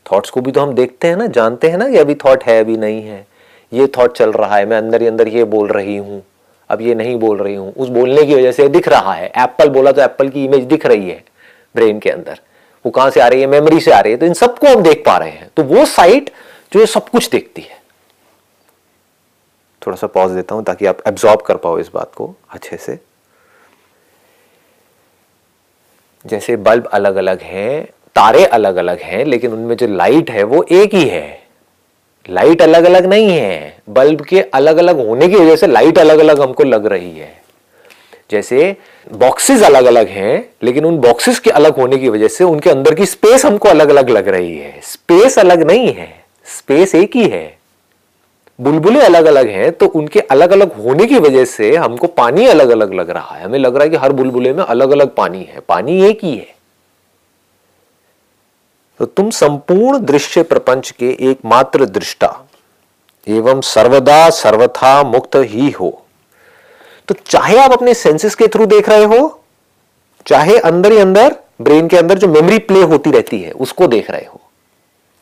थॉट्स 0.06 0.31
को 0.31 0.40
भी 0.40 0.52
तो 0.52 0.61
हम 0.61 0.73
देखते 0.75 1.08
हैं 1.08 1.17
ना, 1.17 1.26
जानते 1.29 1.69
हैं 1.69 1.79
ना 1.79 1.88
कि 1.88 1.96
अभी 1.99 2.14
थॉट 2.17 2.44
है, 2.44 2.58
अभी 2.61 2.76
नहीं 2.76 3.02
है। 3.02 3.26
ये 3.73 3.87
थॉट 3.99 4.17
चल 4.17 4.32
रहा 4.32 4.56
है, 4.56 4.67
मैं 4.67 4.76
अंदर 4.79 5.02
ही 5.02 5.08
अंदर 5.08 5.29
ये 5.29 5.44
बोल 5.46 5.69
रही 5.69 5.96
हूँ, 5.96 6.23
अब 6.70 6.81
ये 6.81 6.94
नहीं 6.94 7.14
बोल 7.17 7.38
रही 7.38 7.55
हूँ। 7.55 7.73
उस 7.75 7.88
बोलने 7.91 8.25
की 8.25 8.34
वजह 8.34 8.52
से 8.52 8.69
दिख 8.69 8.88
रहा 8.88 9.12
है। 9.12 9.31
एप्पल 9.37 9.69
बोला 9.69 9.93
तो 9.93 10.02
एप्पल 10.02 10.29
की 10.29 10.44
इमेज 10.44 10.64
दिख 10.64 10.87
रही 10.87 11.08
है 11.11 11.23
ब्रेन 11.74 11.98
के 11.98 12.10
अंदर। 12.10 12.41
वो 12.85 12.91
कहाँ 12.91 13.11
से 13.11 13.20
आ 13.20 13.27
रही 13.29 13.41
है 13.41 13.47
मेमोरी 13.47 13.81
से 13.81 13.91
आ 13.91 14.01
रही 14.01 14.13
है 14.13 14.19
तो 14.19 14.27
इन 14.27 14.35
सबको 14.35 14.67
हम 14.67 14.82
देख 14.82 15.03
पा 15.06 15.17
रहे 15.19 15.31
हैं। 15.31 15.51
तो 15.56 15.63
वो 15.65 15.85
साइट 15.87 16.31
जो 16.73 16.81
ये 16.81 16.87
सब 16.87 17.08
कुछ 17.08 17.29
देखती 17.31 17.63
है। 17.63 17.77
थोड़ा 19.82 19.97
सा 19.97 20.06
पॉज 20.06 20.31
देता 20.31 20.55
हूँ 20.55 20.65
ताकि 20.65 20.87
आप 20.87 21.03
एब्जॉर्ब 21.06 21.41
कर 21.41 21.56
पाओ 21.56 21.79
इस 21.79 21.91
बात 21.94 22.15
को 22.15 22.35
अच्छे 22.51 22.77
से। 22.77 22.99
जैसे 26.25 26.56
बल्ब 26.58 26.87
अलग 26.87 27.17
अलग 27.17 27.43
हैं, 27.43 27.85
तारे 28.17 28.44
अलग 28.47 28.77
अलग 28.77 29.01
हैं, 29.01 29.25
लेकिन 29.25 29.53
उनमें 29.53 29.77
जो 29.77 29.87
लाइट 29.87 30.31
है 30.31 30.43
वो 30.43 30.63
एक 30.73 30.94
ही 30.94 31.08
है। 31.08 31.47
लाइट 32.27 32.63
अलग 32.63 32.85
अलग 32.85 33.06
नहीं 33.06 33.31
है। 33.31 33.82
बल्ब 33.89 34.25
के 34.25 34.41
अलग 34.41 34.77
अलग 34.77 35.06
होने 35.06 35.29
की 35.29 35.37
वजह 35.37 35.56
से 35.56 35.67
लाइट 35.67 35.99
अलग 35.99 36.19
अलग 36.19 36.41
हमको 36.41 36.65
लग 36.65 36.87
रही 36.87 37.19
है। 37.19 37.31
जैसे 38.31 38.77
बॉक्सेस 39.13 39.63
अलग 39.63 39.85
अलग 39.85 40.08
हैं, 40.08 40.49
लेकिन 40.63 40.85
उन 40.85 40.99
बॉक्सेस 40.99 41.39
के 41.39 41.51
अलग 41.51 41.77
होने 41.77 41.97
की 41.99 42.08
वजह 42.08 42.29
से 42.29 42.44
उनके 42.44 42.70
अंदर 42.70 42.94
की 42.94 43.06
स्पेस 43.06 43.44
हमको 43.47 43.69
अलग 43.69 43.89
अलग 43.89 44.11
लग 44.11 44.29
रही 44.29 44.56
है। 44.58 44.81
स्पेस 44.85 45.39
अलग 45.39 45.63
नहीं 45.63 45.93
है 45.94 46.08
स्पेस 46.47 46.94
एक 46.94 47.17
ही 47.17 47.29
है। 47.29 47.56
बुलबुले 48.58 49.01
अलग 49.01 49.25
अलग 49.25 49.49
हैं 49.49 49.70
तो 49.73 49.87
उनके 49.89 50.20
अलग 50.20 50.51
अलग 50.51 50.73
होने 50.77 51.06
की 51.06 51.19
वजह 51.19 51.44
से 51.44 51.75
हमको 51.77 52.06
पानी 52.06 52.47
अलग 52.47 52.70
अलग 52.70 52.94
लग 52.94 53.11
रहा 53.11 53.37
है। 53.37 53.44
हमें 53.44 53.58
लग 53.58 53.75
रहा 53.75 53.85
है 53.85 53.91
कि 53.91 53.97
हर 53.97 54.13
बुलबुले 54.13 54.53
में 54.53 54.63
अलग 54.65 54.91
अलग 54.91 55.15
पानी 55.15 55.43
है, 55.44 55.61
पानी 55.61 56.03
एक 56.05 56.25
ही 56.25 56.37
है। 56.37 56.56
तो 59.01 59.06
तुम 59.06 59.31
संपूर्ण 59.31 59.99
दृश्य 60.01 60.43
प्रपंच 60.43 60.91
के 60.91 61.11
एकमात्र 61.31 61.85
दृष्टा, 61.87 62.35
एवं 63.27 63.61
सर्वदा 63.61 64.29
सर्वथा 64.31 65.03
मुक्त 65.05 65.37
ही 65.37 65.70
हो। 65.70 65.91
तो 67.08 67.15
चाहे 67.27 67.58
आप 67.58 67.72
अपने 67.72 67.94
सेंसेस 67.94 68.34
के 68.34 68.48
थ्रू 68.48 68.67
देख 68.67 68.88
रहे 68.88 69.05
हो, 69.05 69.44
चाहे 70.27 70.58
अंदर 70.58 70.93
ही 70.93 70.98
अंदर 70.98 71.36
ब्रेन 71.60 71.88
के 71.88 71.96
अंदर 71.96 72.19
जो 72.19 72.29
मेमोरी 72.29 72.58
प्ले 72.58 72.82
होती 72.82 73.10
रहती 73.10 73.43
है, 73.43 73.53
उसको 73.53 73.86
देख 73.86 74.10
रहे 74.10 74.27
हो। 74.27 74.41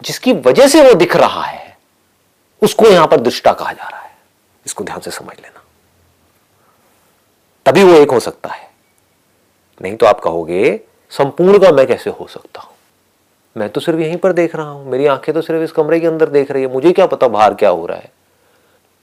जिसकी 0.03 0.33
वजह 0.33 0.69
से 0.69 0.89
वो 0.89 0.95
दिख 0.95 1.17
रहा 1.17 1.45
है, 1.45 1.79
उसको 2.63 2.87
यहाँ 2.87 3.07
पर 3.07 3.21
दृष्टा 3.21 3.53
कहा 3.53 3.73
जा 3.73 3.89
रहा 3.89 4.01
है। 4.01 4.11
इसको 4.67 4.85
ध्यान 4.85 5.01
से 5.01 5.11
समझ 5.11 5.37
लेना। 5.43 5.63
तभी 7.67 7.85
वो 7.85 7.95
एक 7.95 8.11
हो 8.11 8.21
सकता 8.21 8.49
है। 8.49 8.71
नहीं 9.83 9.97
तो 9.97 10.07
आप 10.07 10.21
कहोगे, 10.21 10.81
संपूर्ण 11.11 11.59
का 11.59 11.73
मैं 11.73 11.87
कैसे 11.87 12.11
हो 12.11 12.27
सकता 12.27 12.61
हूँ? 12.61 12.73
मैं 13.57 13.69
तो 13.69 13.81
सिर्फ़ 13.81 14.01
यहीं 14.01 14.17
पर 14.17 14.33
देख 14.33 14.57
रहा 14.57 14.69
हूँ। 14.69 14.91
मेरी 14.91 15.07
आँखें 15.07 15.35
तो 15.35 15.43
सिर्फ़ 15.43 15.63
इस 15.63 15.73
कमरे 15.73 16.01
के 16.01 16.07
अंदर 16.07 16.27
देख 16.27 16.51
रही 16.51 16.63
है। 16.63 16.73
मुझे 16.73 16.93
क्या 16.93 17.07
पता 17.07 17.29
बाहर 17.29 17.55
क्या 17.55 17.69
हो 17.69 17.87
रहा 17.87 17.99
है? 17.99 18.13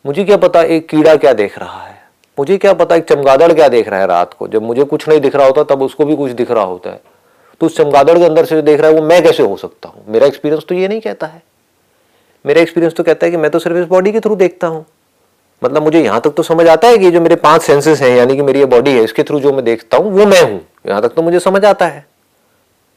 मुझे 0.06 0.24
क्या 0.24 0.38
पता 0.38 0.62
एक 0.62 0.90
कीड़ा 0.90 1.16
क्या 1.16 1.34
देख 1.34 1.60
रहा 1.60 1.84
है? 1.84 2.03
मुझे 2.40 2.58
क्या 2.58 2.74
पता 2.74 2.96
एक 2.96 3.04
चमगादड़ 3.04 3.54
क्या 3.54 3.68
देख 3.68 3.88
रहा 3.88 4.00
है 4.00 4.08
रात 4.08 4.34
को? 4.34 4.48
जब 4.48 4.62
मुझे 4.62 4.84
कुछ 4.84 5.10
नहीं 5.10 5.20
दिख 5.20 5.36
रहा 5.36 5.48
होता, 5.48 5.64
तब 5.64 5.82
उसको 5.82 6.06
भी 6.06 6.16
कुछ 6.16 6.32
दिख 6.32 6.52
रहा 6.52 6.64
होता 6.64 6.90
है। 6.90 7.02
तो 7.60 7.66
उस 7.66 7.78
चमगादड़ 7.78 8.18
के 8.18 8.26
अंदर 8.26 8.46
से 8.46 8.56
जो 8.56 8.62
देख 8.62 8.80
रहा 8.80 8.92
है, 8.92 8.98
वो 8.98 9.02
मैं 9.02 9.24
कैसे 9.24 9.44
हो 9.44 9.58
सकता 9.58 9.90
हूँ? 9.90 10.04
मेरा 10.08 10.28
एक्सपीरियंस 10.28 10.66
तो 10.70 10.76
ये 10.76 10.88
नहीं 10.88 11.02
कहता 11.02 11.28
है। 11.28 11.44
मेरा 12.46 12.62
एक्सपीरियंस 12.62 12.94
तो 12.94 13.04
कहता 13.04 13.26
है 13.26 13.32
कि 13.32 13.38
मैं 13.38 13.52
तो 13.52 13.60
सिर्फ़ 13.60 13.78
इस 13.78 13.86
बॉडी 13.86 14.12
के 14.12 14.20
थ्रू 14.20 14.36
देखता 14.36 14.68
हूँ। 14.68 14.86
मतलब 15.64 15.84
मुझे 15.84 16.04
यहाँ 16.04 16.22
तक 16.22 16.30
तो 16.30 16.44
समझ 16.44 16.68
आता 16.68 16.88
है 16.88 16.98
कि 16.98 17.12
जो 17.12 17.22
मेरे 17.22 17.36
पाँच 17.36 17.62
सेंसेस 17.62 18.02
हैं, 18.02 18.18
यानी 18.18 18.36
कि 18.36 18.42
मेरी 18.42 18.60
ये 18.60 18.66
बॉडी 18.66 18.92
है, 18.92 19.04
इसके 19.04 19.24
थ्रू 19.24 19.40
जो 19.40 19.54
मैं 19.54 19.66
देखता 19.66 19.98
हूँ, 19.98 20.12
वो 20.12 20.26
मैं 20.26 20.42
हूँ। 20.42 20.62
यहाँ 20.88 21.02
तक 21.02 21.10
तो 21.10 21.22
मुझे 21.22 21.40
समझ 21.40 21.66
आता 21.66 21.86
है। 21.86 22.06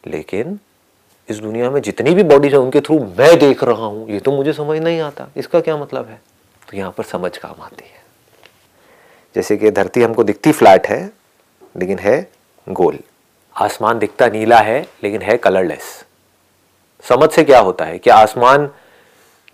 लेकिन 0.07 0.59
इस 1.29 1.39
दुनिया 1.39 1.71
में 1.71 1.83
जितनी 1.83 2.15
भी 2.15 2.23
बॉडीज 2.23 2.53
हैं, 2.53 2.61
उनके 2.61 2.81
थ्रू 2.81 2.99
मैं 3.19 3.39
देख 3.39 3.65
रहा 3.65 3.85
हूँ, 3.85 4.11
ये 4.11 4.21
तो 4.21 4.33
मुझे 4.33 4.53
समझ 4.53 4.79
नहीं 4.79 5.01
आता। 5.01 5.29
इसका 5.37 5.61
क्या 5.61 5.77
मतलब 5.77 6.07
है? 6.07 6.21
तो 6.71 6.77
यहाँ 6.77 6.91
पर 6.91 7.05
समझ 7.05 7.37
काम 7.37 7.63
आती 7.63 7.85
है। 7.85 8.06
जैसे 9.37 9.57
कि 9.57 9.71
धरती 9.71 10.03
हमको 10.03 10.25
दिखती 10.25 10.53
फ्लैट 10.53 10.87
है, 10.87 11.13
लेकिन 11.77 11.99
है 11.99 12.31
गोल। 12.69 12.99
आसमान 13.57 13.99
दिखता 13.99 14.27
नीला 14.27 14.59
है, 14.59 14.89
लेकिन 15.03 15.23
है 15.23 15.37
कलरलेस 15.37 16.05
समझ 17.03 17.31
से 17.31 17.45
क्या 17.45 17.59
होता 17.59 17.85
है? 17.85 17.99
क्या 17.99 18.15
आसमान 18.15 18.71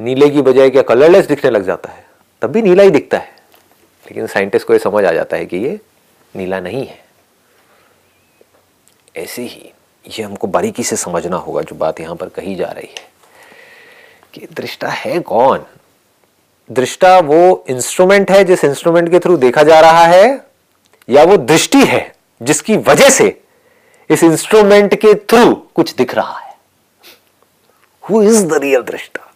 नीले 0.00 0.30
की 0.30 0.42
बजाय 0.42 0.70
क्या 0.70 0.82
कलरलेस 0.82 1.26
दिखने 1.26 1.50
लग 1.50 1.62
जाता 1.62 1.90
है? 1.90 2.06
तब 2.42 2.50
भी 2.50 2.62
नीला 2.62 2.82
ही 2.82 2.90
दिखता 2.90 3.18
है। 3.18 3.32
लेकिन 4.06 4.26
साइंटिस्ट 4.26 4.66
को 4.66 4.72
यह 4.72 4.78
समझ 4.78 5.04
आ 5.04 5.12
जाता 5.12 5.36
है 5.36 5.46
कि 5.46 5.56
ये 5.56 5.80
नीला 6.36 6.60
नहीं 6.60 6.86
है। 6.86 7.04
ऐसे 9.16 9.42
ही 9.42 9.72
ये 10.06 10.22
हमको 10.22 10.46
बारीकी 10.46 10.82
से 10.82 10.96
समझना 10.96 11.36
होगा 11.36 11.62
जो 11.62 11.76
बात 11.76 12.00
यहाँ 12.00 12.16
पर 12.16 12.28
कही 12.28 12.54
जा 12.54 12.70
रही 12.70 12.94
है 12.98 13.08
कि 14.34 14.48
दृष्टा 14.52 14.88
है 14.88 15.20
कौन? 15.20 15.64
दृष्टा 16.72 17.18
वो 17.20 17.64
इंस्ट्रूमेंट 17.70 18.30
है 18.30 18.42
जिस 18.44 18.64
इंस्ट्रूमेंट 18.64 19.10
के 19.10 19.18
थ्रू 19.18 19.36
देखा 19.36 19.62
जा 19.62 19.80
रहा 19.80 20.04
है, 20.06 20.46
या 21.08 21.24
वो 21.24 21.36
दृष्टि 21.38 21.84
है 21.86 22.12
जिसकी 22.40 22.76
वजह 22.78 23.08
से 23.10 23.26
इस 24.10 24.22
इंस्ट्रूमेंट 24.24 24.94
के 24.94 25.14
थ्रू 25.14 25.54
कुछ 25.74 25.94
दिख 25.96 26.14
रहा 26.14 26.38
है। 26.38 26.54
हु 28.04 28.22
इज़ 28.22 28.46
द 28.46 28.60
रियल 28.62 28.82
दृष्टा? 28.82 29.28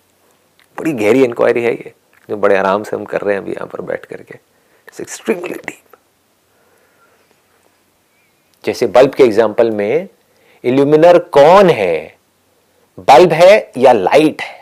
बड़ी 0.79 0.93
गहरी 0.95 1.25
इंक्वायरी 1.25 1.63
है 1.65 1.73
ये, 1.73 1.93
जो 2.29 2.37
बड़े 2.37 2.57
आराम 2.57 2.83
से 2.83 2.97
हम 2.97 3.05
कर 3.05 3.21
रहे 3.21 3.35
हैं 3.35 3.43
अभी 3.43 3.53
यहाँ 3.53 3.67
पर 3.67 3.81
बैठ 3.83 4.05
करके। 4.05 4.35
इट्स 4.35 5.01
एक्सट्रीमली 5.01 5.55
डीप 5.55 5.97
जैसे 8.65 8.87
बल्ब 8.89 9.15
के 9.15 9.25
एग्ज़ाम्पल 9.25 9.71
में 9.71 10.09
इल्यूमिनर 10.65 11.19
कौन 11.33 11.71
है? 11.71 12.17
बल्ब 12.99 13.33
है 13.33 13.73
या 13.79 13.93
लाइट 13.93 14.43
है? 14.43 14.56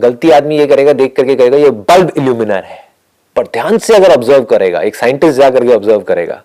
गलती 0.00 0.30
आदमी 0.30 0.58
ये 0.58 0.66
करेगा, 0.66 0.92
देख 0.92 1.16
करके 1.16 1.36
कहेगा, 1.36 1.56
ये 1.56 1.70
बल्ब 1.70 2.12
इल्यूमिनर 2.16 2.64
है। 2.64 2.88
पर 3.36 3.46
ध्यान 3.46 3.78
से 3.78 3.94
अगर 3.94 4.12
ऑब्ज़र्व 4.12 4.44
करेगा, 4.44 4.80
एक 4.80 4.94
साइंटिस्ट 4.94 5.38
जा 5.38 5.50
करके 5.50 5.74
ऑब्ज़र्व 5.74 6.00
करेगा, 6.00 6.42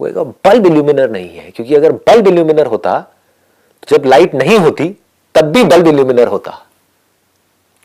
वो 0.00 0.24
बल्ब 0.24 0.66
इल्यूमिनर 0.66 1.10
नहीं 1.10 1.36
है। 1.38 1.50
क्योंकि 1.50 1.74
अगर 1.74 1.92
बल्ब 1.92 2.28
इल्यूमिनर 2.28 2.66
होता 2.66 2.98
तो 3.82 3.96
जब 3.96 4.04
लाइट 4.04 4.34
नहीं 4.34 4.58
होती, 4.58 4.96
तब 5.34 5.44
भी 5.44 5.64
बल्ब 5.64 5.86
इल्यूमिनर 5.86 6.28
होता। 6.28 6.66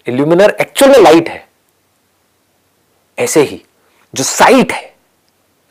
इल्यूमिनर 0.07 0.55
एक्चुअल 0.61 0.91
में 0.91 0.99
लाइट 0.99 1.29
है। 1.29 1.47
ऐसे 3.19 3.41
ही, 3.41 3.61
जो 4.15 4.23
साइट 4.23 4.71
है 4.71 4.93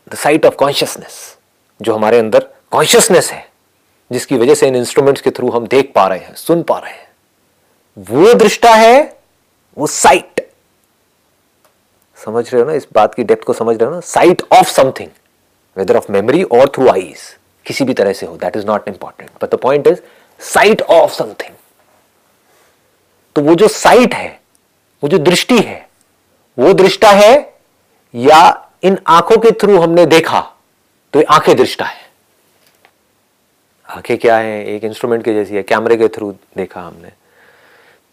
द 0.08 0.14
साइट 0.14 0.46
ऑफ़ 0.46 0.54
कॉन्शियसनेस 0.54 1.36
जो 1.82 1.94
हमारे 1.94 2.18
अंदर 2.18 2.46
कॉन्शियसनेस 2.70 3.30
है, 3.32 3.48
जिसकी 4.12 4.36
वजह 4.36 4.54
से 4.54 4.68
इन 4.68 4.76
इंस्ट्रूमेंट्स 4.76 5.22
के 5.22 5.30
थ्रू 5.30 5.50
हम 5.50 5.66
देख 5.66 5.92
पा 5.94 6.06
रहे 6.06 6.18
हैं, 6.18 6.34
सुन 6.34 6.62
पा 6.62 6.78
रहे 6.78 6.92
हैं। 6.92 7.09
वो 8.00 8.32
दृष्टा 8.34 8.74
है, 8.74 9.18
वो 9.78 9.86
साइट 9.86 10.40
समझ 12.18 12.52
रहे 12.52 12.62
हो 12.62 12.68
ना? 12.68 12.74
इस 12.74 12.86
बात 12.92 13.14
की 13.14 13.24
डेप्थ 13.24 13.44
को 13.44 13.52
समझ 13.52 13.76
रहे 13.76 13.88
हो 13.88 13.94
ना? 13.94 14.00
Sight 14.00 14.42
of 14.52 14.70
something 14.70 15.10
whether 15.76 15.96
of 15.96 16.10
memory 16.12 16.42
और 16.42 16.68
थ्रू 16.68 16.88
आईज 16.88 17.20
किसी 17.66 17.84
भी 17.84 17.94
तरह 17.94 18.12
से 18.12 18.26
हो 18.26 18.36
that 18.36 18.56
is 18.56 18.66
not 18.66 18.88
important 18.88 19.30
but 19.42 19.54
the 19.54 19.58
point 19.58 19.86
is 19.86 19.98
sight 20.40 20.82
of 20.82 21.12
something 21.12 21.54
तो 23.36 23.42
वो 23.42 23.54
जो 23.54 23.68
साइट 23.68 24.14
है, 24.14 24.40
वो 25.02 25.08
जो 25.08 25.18
दृष्टि 25.18 25.58
है, 25.58 25.88
वो 26.58 26.72
दृष्टा 26.72 27.10
है 27.10 27.54
या 28.14 28.70
इन 28.82 28.98
आँखों 29.06 29.36
के 29.36 29.50
थ्रू 29.60 29.80
हमने 29.80 30.06
देखा 30.06 30.40
तो 31.14 31.18
ये 31.18 31.24
आँखें 31.24 31.56
दृष्टा 31.56 31.84
है। 31.84 32.08
आँखें 33.88 34.16
क्या 34.18 34.36
है? 34.36 34.64
एक 34.66 34.84
इंस्ट्रूमेंट 34.84 35.24
के 35.24 35.34
जैसी 35.34 35.54
है, 35.54 35.62
कैमरे 35.62 35.96
के 35.96 36.08
थ्रू 36.08 36.32
देखा 36.56 36.80
हमने। 36.80 37.12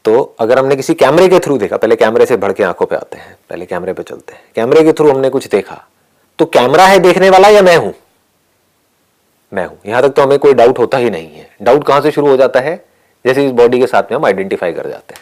तो 0.07 0.35
अगर 0.39 0.59
हमने 0.59 0.75
किसी 0.75 0.93
कैमरे 0.93 1.27
के 1.27 1.39
थ्रू 1.39 1.57
देखा, 1.57 1.77
पहले 1.77 1.95
कैमरे 1.95 2.25
से 2.25 2.37
भड़ 2.37 2.51
के 2.51 2.63
आँखों 2.63 2.85
पे 2.85 2.95
आते 2.95 3.17
हैं, 3.17 3.37
पहले 3.49 3.65
कैमरे 3.65 3.93
पे 3.93 4.03
चलते 4.03 4.33
हैं। 4.33 4.41
कैमरे 4.55 4.83
के 4.83 4.91
थ्रू 4.91 5.11
हमने 5.11 5.29
कुछ 5.29 5.47
देखा। 5.47 5.87
तो 6.39 6.45
कैमरा 6.45 6.85
है 6.85 6.99
देखने 6.99 7.29
वाला 7.29 7.49
या 7.49 7.61
मैं 7.61 7.77
हूँ? 7.77 7.93
मैं 9.53 9.65
हूँ। 9.65 9.77
यहाँ 9.85 10.01
तक 10.01 10.09
तो 10.09 10.21
हमें 10.21 10.39
कोई 10.39 10.53
डाउट 10.53 10.79
होता 10.79 10.97
ही 10.97 11.09
नहीं 11.09 11.35
है। 11.35 11.49
डाउट 11.61 11.83
कहाँ 11.83 12.01
से 12.01 12.11
शुरू 12.11 12.27
हो 12.27 12.37
जाता 12.37 12.59
है? 12.59 12.85
जैसे 13.25 13.45
इस 13.45 13.51
बॉडी 13.51 13.79
के 13.79 13.87
साथ 13.87 14.03
में 14.03 14.15
हम 14.15 14.25
आइडेंटिफाई 14.25 14.73
कर 14.73 14.87
जाते 14.87 15.13
हैं। 15.13 15.21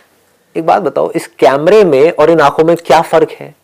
एक 0.55 0.65
बात 0.65 0.81
बताओ, 0.81 1.11
इस 1.11 1.27
कैमरे 1.27 1.83
में 1.83 2.11
और 2.11 2.29
इन 2.29 2.41
आँखों 2.41 2.63
में 2.63 2.77
क्या 2.77 3.01
फ़र्क 3.01 3.31
है? 3.31 3.55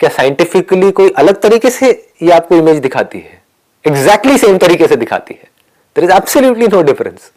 क्या 0.00 0.10
साइंटिफिकली 0.10 0.90
कोई 0.90 1.10
अलग 1.10 1.40
तरीके 1.40 1.70
से 1.70 2.12
ये 2.22 2.30
आपको 2.30 2.54
इमेज 2.54 2.76
दिखाती 2.76 3.18
है? 3.18 3.42
एग्जैक्टली 3.86 4.32
exactly 4.32 4.46
सेम 4.46 4.58
तरीके 4.58 4.88
से 4.88 4.96
दिखाती 4.96 5.34
है। 5.34 5.50
There 5.96 6.04
is 6.04 6.12
absolutely 6.12 6.68
no 6.68 6.82
difference 6.82 7.30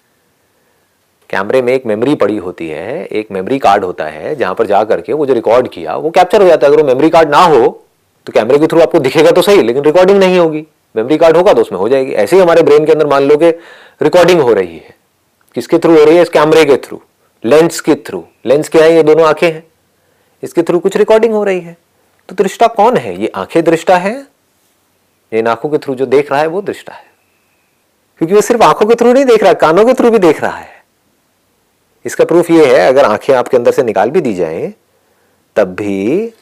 कैमरे 1.29 1.61
में 1.61 1.73
एक 1.73 1.85
मेमोरी 1.85 2.15
पड़ी 2.15 2.37
होती 2.37 2.67
है, 2.69 3.05
एक 3.05 3.31
मेमोरी 3.31 3.59
कार्ड 3.59 3.83
होता 3.83 4.05
है, 4.05 4.35
जहाँ 4.35 4.55
पर 4.55 4.65
जा 4.65 4.83
करके 4.83 5.13
वो 5.13 5.25
जो 5.25 5.33
रिकॉर्ड 5.33 5.67
किया, 5.67 5.95
वो 5.95 6.09
कैप्चर 6.09 6.41
हो 6.41 6.47
जाता 6.47 6.67
है। 6.67 6.73
अगर 6.73 6.81
वो 6.81 6.87
मेमोरी 6.87 7.09
कार्ड 7.09 7.29
ना 7.29 7.37
हो 7.37 7.79
तो 8.27 8.31
कैमरे 8.31 8.57
के 8.59 8.67
थ्रू 8.67 8.81
आपको 8.81 8.99
दिखेगा 8.99 9.31
तो 9.31 9.41
सही, 9.41 9.61
लेकिन 9.61 9.83
रिकॉर्डिंग 9.83 10.19
नहीं 10.19 10.37
होगी। 10.39 10.65
मेमोरी 10.95 11.17
कार्ड 11.17 11.37
होगा 11.37 11.53
तो 11.53 11.61
उसमें 11.61 11.79
हो 11.79 11.87
जाएगी। 11.89 12.11
ऐसे 12.13 12.35
ही 12.35 12.41
हमारे 12.41 12.61
ब्रेन 12.61 12.85
के 12.85 12.91
अंदर 12.91 13.07
मान 13.07 13.23
लो 13.23 13.37
कि 13.37 13.49
रिकॉर्डिंग 14.01 14.41
हो 14.41 14.53
रही 14.53 14.75
है। 14.75 14.95
किसके 15.55 15.77
थ्रू 15.77 15.97
हो 15.97 16.03
रही 16.05 16.15
है? 16.15 16.21
इस 16.21 16.29
कैमरे 16.29 16.65
के 16.65 16.77
थ्रू 16.77 17.01
लेंस 17.43 17.79
के 17.81 17.95
थ्रू 17.95 18.23
लेंस 18.45 18.69
क्या 18.69 18.83
है? 18.83 18.95
ये 18.95 19.03
दोनों 19.03 19.25
आँखें 19.25 19.51
हैं। 19.51 19.63
इसके 20.43 20.63
थ्रू 20.63 20.79
कुछ 20.79 20.97
रिकॉर्डिंग 20.97 21.33
हो 21.33 21.43
रही 21.43 21.59
है। 21.59 21.75
तो 22.29 22.35
दृष्टा 22.35 22.67
कौन 22.67 22.97
है? 22.97 23.19
ये 23.21 23.31
आँखें 23.35 23.63
दृष्टा 23.63 23.97
है। 23.97 24.15
इन 25.31 25.47
आँखों 25.47 25.69
के 25.69 25.77
थ्रू 25.77 25.95
जो 25.95 26.05
देख 26.05 26.31
रहा 26.31 26.41
है, 26.41 26.47
वो 26.47 26.61
दृष्टा 26.61 26.93
है। 26.93 27.05
क्योंकि 28.17 28.35
वो 28.35 28.41
सिर्फ़ 28.41 28.63
आँखों 28.63 28.85
के 28.85 28.95
थ्रू 28.95 29.13
नहीं 29.13 29.25
देख 29.25 29.43
रहा, 29.43 29.53
कानों 29.53 29.85
के 29.85 29.93
थ्रू 29.93 30.09
भी 30.09 30.19
देख 30.19 30.41
रहा 30.41 30.57
है। 30.57 30.72
इसका 32.05 32.25
प्रूफ 32.25 32.51
ये 32.51 32.65
है, 32.65 32.87
अगर 32.87 33.05
आँखें 33.05 33.33
आपके 33.33 33.57
अंदर 33.57 33.71
से 33.71 33.83
निकाल 33.83 34.09
भी 34.09 34.21
दी 34.21 34.33
जाएँ, 34.33 34.73
तब 35.55 35.75
भी 35.75 36.33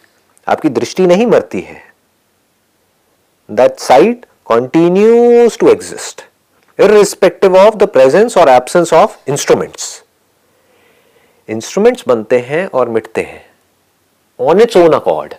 आपकी 0.48 0.70
दृष्टि 0.70 1.08
नहीं 1.08 1.27
मरती 1.27 1.62
है। 1.62 1.84
That 3.51 3.80
sight 3.80 4.25
continues 4.51 5.58
to 5.58 5.70
exist 5.70 6.22
irrespective 6.80 7.56
of 7.56 7.75
the 7.75 7.88
presence 7.88 8.36
or 8.38 8.46
absence 8.48 8.91
of 8.94 9.10
instruments. 9.30 9.84
Instruments 11.50 12.03
बनते 12.08 12.39
हैं 12.39 12.65
और 12.68 12.89
मिटते 12.89 13.22
हैं। 13.22 13.46
ऑन 14.39 14.62
इट्स 14.62 14.77
ओन 14.77 14.94
अकॉर्ड 14.94 15.34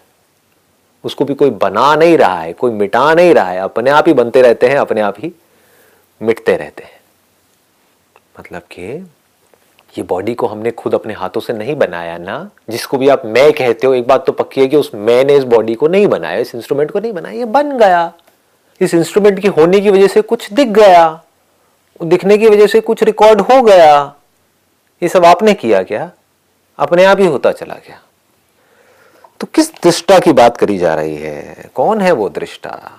उसको 1.05 1.25
भी 1.25 1.35
कोई 1.35 1.50
बना 1.50 1.95
नहीं 1.97 2.19
रहा 2.19 2.41
है, 2.41 2.52
कोई 2.52 2.71
मिटा 2.71 3.14
नहीं 3.14 3.35
रहा 3.35 3.49
है, 3.49 3.61
अपने 3.61 3.91
आप 3.91 4.09
ही 4.09 4.14
बनते 4.14 4.43
रहते 4.43 4.69
हैं, 4.69 4.76
अपने 4.76 5.00
आप 5.00 5.14
ही 5.19 5.33
मिटते 6.23 6.57
रहते 6.57 6.85
हैं। 6.85 7.00
मतलब 8.41 8.62
कि 8.62 9.07
ये 9.99 10.03
बॉडी 10.03 10.35
को 10.35 10.47
हमने 10.47 10.71
खुद 10.71 10.95
अपने 10.95 11.15
हाथों 11.15 11.41
से 11.41 11.53
नहीं 11.53 11.77
बनाया 11.77 12.19
ना, 12.19 12.51
जिसको 12.71 12.99
भी 12.99 13.09
आप 13.09 13.23
मैं 13.25 13.53
कहते 13.53 13.87
हो, 13.87 13.95
एक 13.95 14.07
बात 14.07 14.27
तो 14.27 14.33
पक्की 14.33 14.61
है 14.61 14.67
कि 14.67 14.77
उस 14.77 14.91
मैं 14.95 15.25
ने 15.25 15.37
इस 15.37 15.45
बॉडी 15.45 15.75
को 15.75 15.89
नहीं 15.89 16.07
बनाया, 16.07 16.37
इस 16.37 16.55
इंस्ट्रूमेंट 16.55 16.91
को 16.91 17.01
नहीं 17.01 17.13
बनाया, 17.13 17.39
ये 17.39 17.45
बन 17.45 17.79
गया। 17.79 18.13
इस 18.81 18.95
इंस्ट्रूमेंट 18.95 19.41
की 19.41 19.49
होने 19.49 19.81
की 19.81 19.91
वजह 19.91 20.07
से 20.07 20.21
कुछ 20.21 20.53
दिख 20.53 20.69
गया, 20.69 21.23
दिखने 22.03 22.39
की 22.39 22.49
वजह 22.49 22.67
से 22.67 22.81
कुछ 22.81 23.03
रिकॉर्ड 23.03 23.41
हो 23.41 23.63
गया। 23.63 24.15
ये 25.03 25.09
सब 25.09 25.25
आपने 25.25 25.55
किया 25.55 25.83
क्या? 25.83 26.11
अपने 26.79 27.05
आप 27.05 27.21
ही 27.21 27.27
होता 27.27 27.53
चला 27.53 27.75
गया। 27.75 28.03
तो 29.41 29.47
किस 29.55 29.75
दृष्टा 29.75 30.19
की 30.19 30.33
बात 30.33 30.57
करी 30.57 30.79
जा 30.79 30.95
रही 30.95 31.17
है? 31.17 31.71
कौन 31.75 32.01
है 32.01 32.13
वो 32.13 32.29
दृष्टा? 32.29 32.99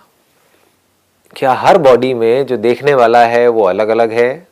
क्या 1.36 1.54
हर 1.54 1.78
बॉडी 1.78 2.14
में 2.14 2.46
जो 2.46 2.58
देखने 2.58 2.94
वाला 2.94 3.26
है 3.26 3.48
वो 3.48 3.64
अलग 3.64 3.88
अलग 3.88 4.12
है? 4.12 4.48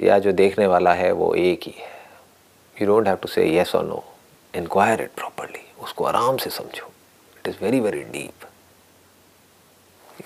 या 0.00 0.18
जो 0.18 0.32
देखने 0.32 0.66
वाला 0.66 0.92
है 0.94 1.12
वो 1.12 1.34
एक 1.34 1.60
ही 1.62 1.74
है। 1.78 1.96
You 2.80 2.86
don't 2.86 3.06
have 3.06 3.16
to 3.16 3.28
say 3.28 3.46
yes 3.46 3.74
और 3.74 3.84
नो 3.84 4.04
इंक्वायर 4.54 5.02
इट 5.02 5.10
प्रॉपरली 5.10 5.72
उसको 5.80 6.04
आराम 6.04 6.36
से 6.36 6.50
समझो। 6.50 6.90
It 7.38 7.48
is 7.48 7.56
very 7.62 7.80
very 7.80 8.02
deep 8.02 8.32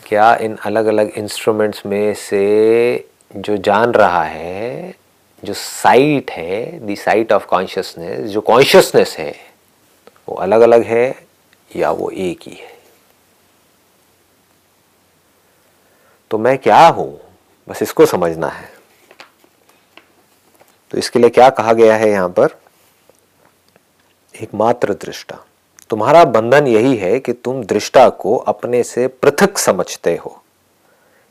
क्या 0.06 0.34
इन 0.36 0.56
अलग 0.56 0.86
अलग 0.86 1.08
इंस्ट्रूमेंट्स 1.08 1.86
में 1.86 2.14
से 2.14 3.08
जो 3.36 3.56
जान 3.56 3.92
रहा 3.92 4.24
है, 4.24 4.94
जो 5.44 5.54
साइट 5.54 6.30
है 6.30 6.86
द 6.86 6.96
साइट 6.96 7.32
ऑफ़ 7.32 7.46
कॉन्शियसनेस 7.46 8.30
जो 8.30 8.40
कॉन्शियसनेस 8.40 9.16
है, 9.18 9.34
वो 10.28 10.34
अलग 10.34 10.60
अलग 10.60 10.82
है 10.82 11.26
या 11.76 11.90
वो 11.90 12.10
एक 12.10 12.40
ही 12.42 12.54
है? 12.54 12.72
तो 16.30 16.38
मैं 16.38 16.58
क्या 16.58 16.86
हूँ? 16.86 17.20
बस 17.68 17.82
इसको 17.82 18.06
समझना 18.06 18.48
है। 18.48 18.71
तो 20.92 20.98
इसके 20.98 21.18
लिए 21.18 21.30
क्या 21.30 21.50
कहा 21.50 21.72
गया 21.72 21.96
है 21.96 22.10
यहाँ 22.10 22.28
पर? 22.28 22.48
एकमात्र 24.42 24.94
दृष्टा। 24.94 25.44
तुम्हारा 25.90 26.24
बंधन 26.24 26.66
यही 26.66 26.96
है 26.96 27.20
कि 27.20 27.32
तुम 27.32 27.64
दृष्टा 27.64 28.08
को 28.10 28.36
अपने 28.36 28.82
से 28.82 29.08
पृथक 29.08 29.58
समझते 29.58 30.16
हो। 30.16 30.42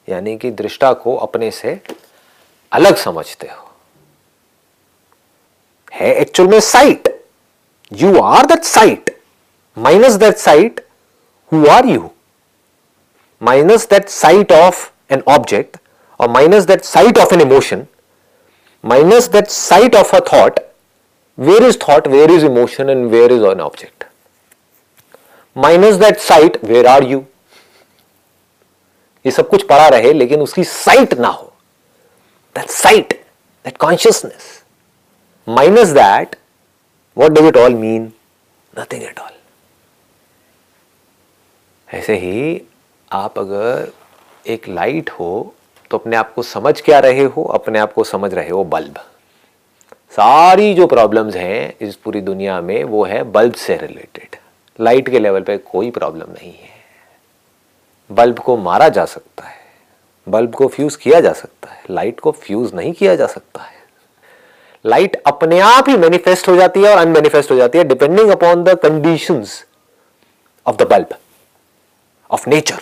यानी 0.09 0.37
कि 0.37 0.51
दृष्टा 0.51 0.93
को 0.93 1.15
अपने 1.15 1.51
से 1.51 1.81
अलग 2.71 2.95
समझते 2.95 3.47
हो। 3.47 3.71
है 5.93 6.15
एक्चुअल 6.15 6.49
में 6.49 6.59
sight 6.59 7.25
you 7.93 8.21
are 8.21 8.45
that 8.45 8.63
sight 8.63 9.21
minus 9.77 10.11
that 10.11 10.37
sight 10.37 10.87
who 11.53 11.67
are 11.67 11.85
you? 11.85 12.09
Minus 13.41 13.85
that 13.85 14.05
sight 14.09 14.51
of 14.51 14.91
an 15.09 15.23
object 15.27 15.77
or 16.19 16.27
minus 16.27 16.65
that 16.65 16.85
sight 16.85 17.17
of 17.17 17.31
an 17.31 17.41
emotion, 17.41 17.79
minus 18.83 19.27
that 19.29 19.47
sight 19.49 19.95
of 19.95 20.15
a 20.15 20.19
thought 20.33 20.59
where 21.37 21.63
is 21.63 21.77
thought 21.87 22.07
where 22.07 22.31
is 22.31 22.45
emotion 22.45 22.89
and 22.89 23.05
where 23.11 23.31
is 23.31 23.45
an 23.45 23.61
object 23.61 24.03
minus 25.55 25.95
that 25.95 26.19
sight 26.19 26.63
where 26.63 26.87
are 26.87 27.03
you 27.03 27.23
ये 29.25 29.31
सब 29.31 29.47
कुछ 29.49 29.63
पड़ा 29.67 29.87
रहे, 29.87 30.13
लेकिन 30.13 30.41
उसकी 30.41 30.63
sight 30.63 31.13
ना 31.19 31.27
हो। 31.27 31.53
That 32.55 32.69
sight 32.69 33.13
that 33.65 33.77
consciousness 33.77 34.61
minus 35.47 35.87
that 35.97 36.35
what 37.17 37.31
does 37.31 37.45
it 37.47 37.57
all 37.57 37.73
mean 37.75 38.11
nothing 38.73 39.03
at 39.03 39.19
all 39.19 39.31
ऐसे 41.87 42.15
ही 42.17 42.61
आप 43.11 43.39
अगर 43.39 43.91
एक 44.45 44.67
लाइट 44.69 45.09
हो 45.09 45.31
तो 45.91 45.97
अपने 45.97 46.15
आप 46.15 46.33
को 46.33 46.41
समझ 46.43 46.81
क्या 46.81 46.99
रहे 46.99 47.23
हो, 47.23 47.43
अपने 47.43 47.79
आप 47.79 47.93
को 47.93 48.03
समझ 48.03 48.33
रहे 48.33 48.49
हो 48.49 48.63
बल्ब। 48.63 48.97
सारी 50.11 50.73
जो 50.73 50.87
प्रॉब्लम्स 50.87 51.35
हैं 51.35 51.73
इस 51.81 51.95
पूरी 51.95 52.21
दुनिया 52.21 52.61
में, 52.61 52.83
वो 52.83 53.03
है 53.03 53.23
बल्ब 53.23 53.53
से 53.53 53.75
रिलेटेड 53.77 54.35
लाइट 54.79 55.09
के 55.09 55.19
लेवल 55.19 55.41
पे 55.41 55.57
कोई 55.57 55.91
प्रॉब्लम 55.91 56.31
नहीं 56.31 56.51
है। 56.51 56.69
बल्ब 58.11 58.39
को 58.39 58.57
मारा 58.57 58.89
जा 58.89 59.05
सकता 59.05 59.43
है। 59.43 59.59
बल्ब 60.29 60.53
को 60.53 60.67
फ्यूज 60.67 60.95
किया 60.95 61.19
जा 61.19 61.33
सकता 61.33 61.71
है। 61.71 61.83
लाइट 61.89 62.19
को 62.19 62.31
फ्यूज 62.31 62.73
नहीं 62.73 62.93
किया 62.93 63.15
जा 63.15 63.27
सकता 63.27 63.61
है। 63.61 63.79
लाइट 64.85 65.21
अपने 65.25 65.59
आप 65.59 65.89
ही 65.89 65.97
मैनिफेस्ट 65.97 66.49
हो 66.49 66.55
जाती 66.55 66.81
है 66.81 66.91
और 66.91 66.97
अनमेनिफेस्ट 66.97 67.51
हो 67.51 67.55
जाती 67.55 67.77
है 67.77 67.83
depending 67.83 68.29
upon 68.29 68.63
the 68.63 68.69
condition 68.69 69.45
of 70.67 70.75
the 70.75 70.87
bulb 70.89 71.17
of 72.31 72.49
nature 72.49 72.79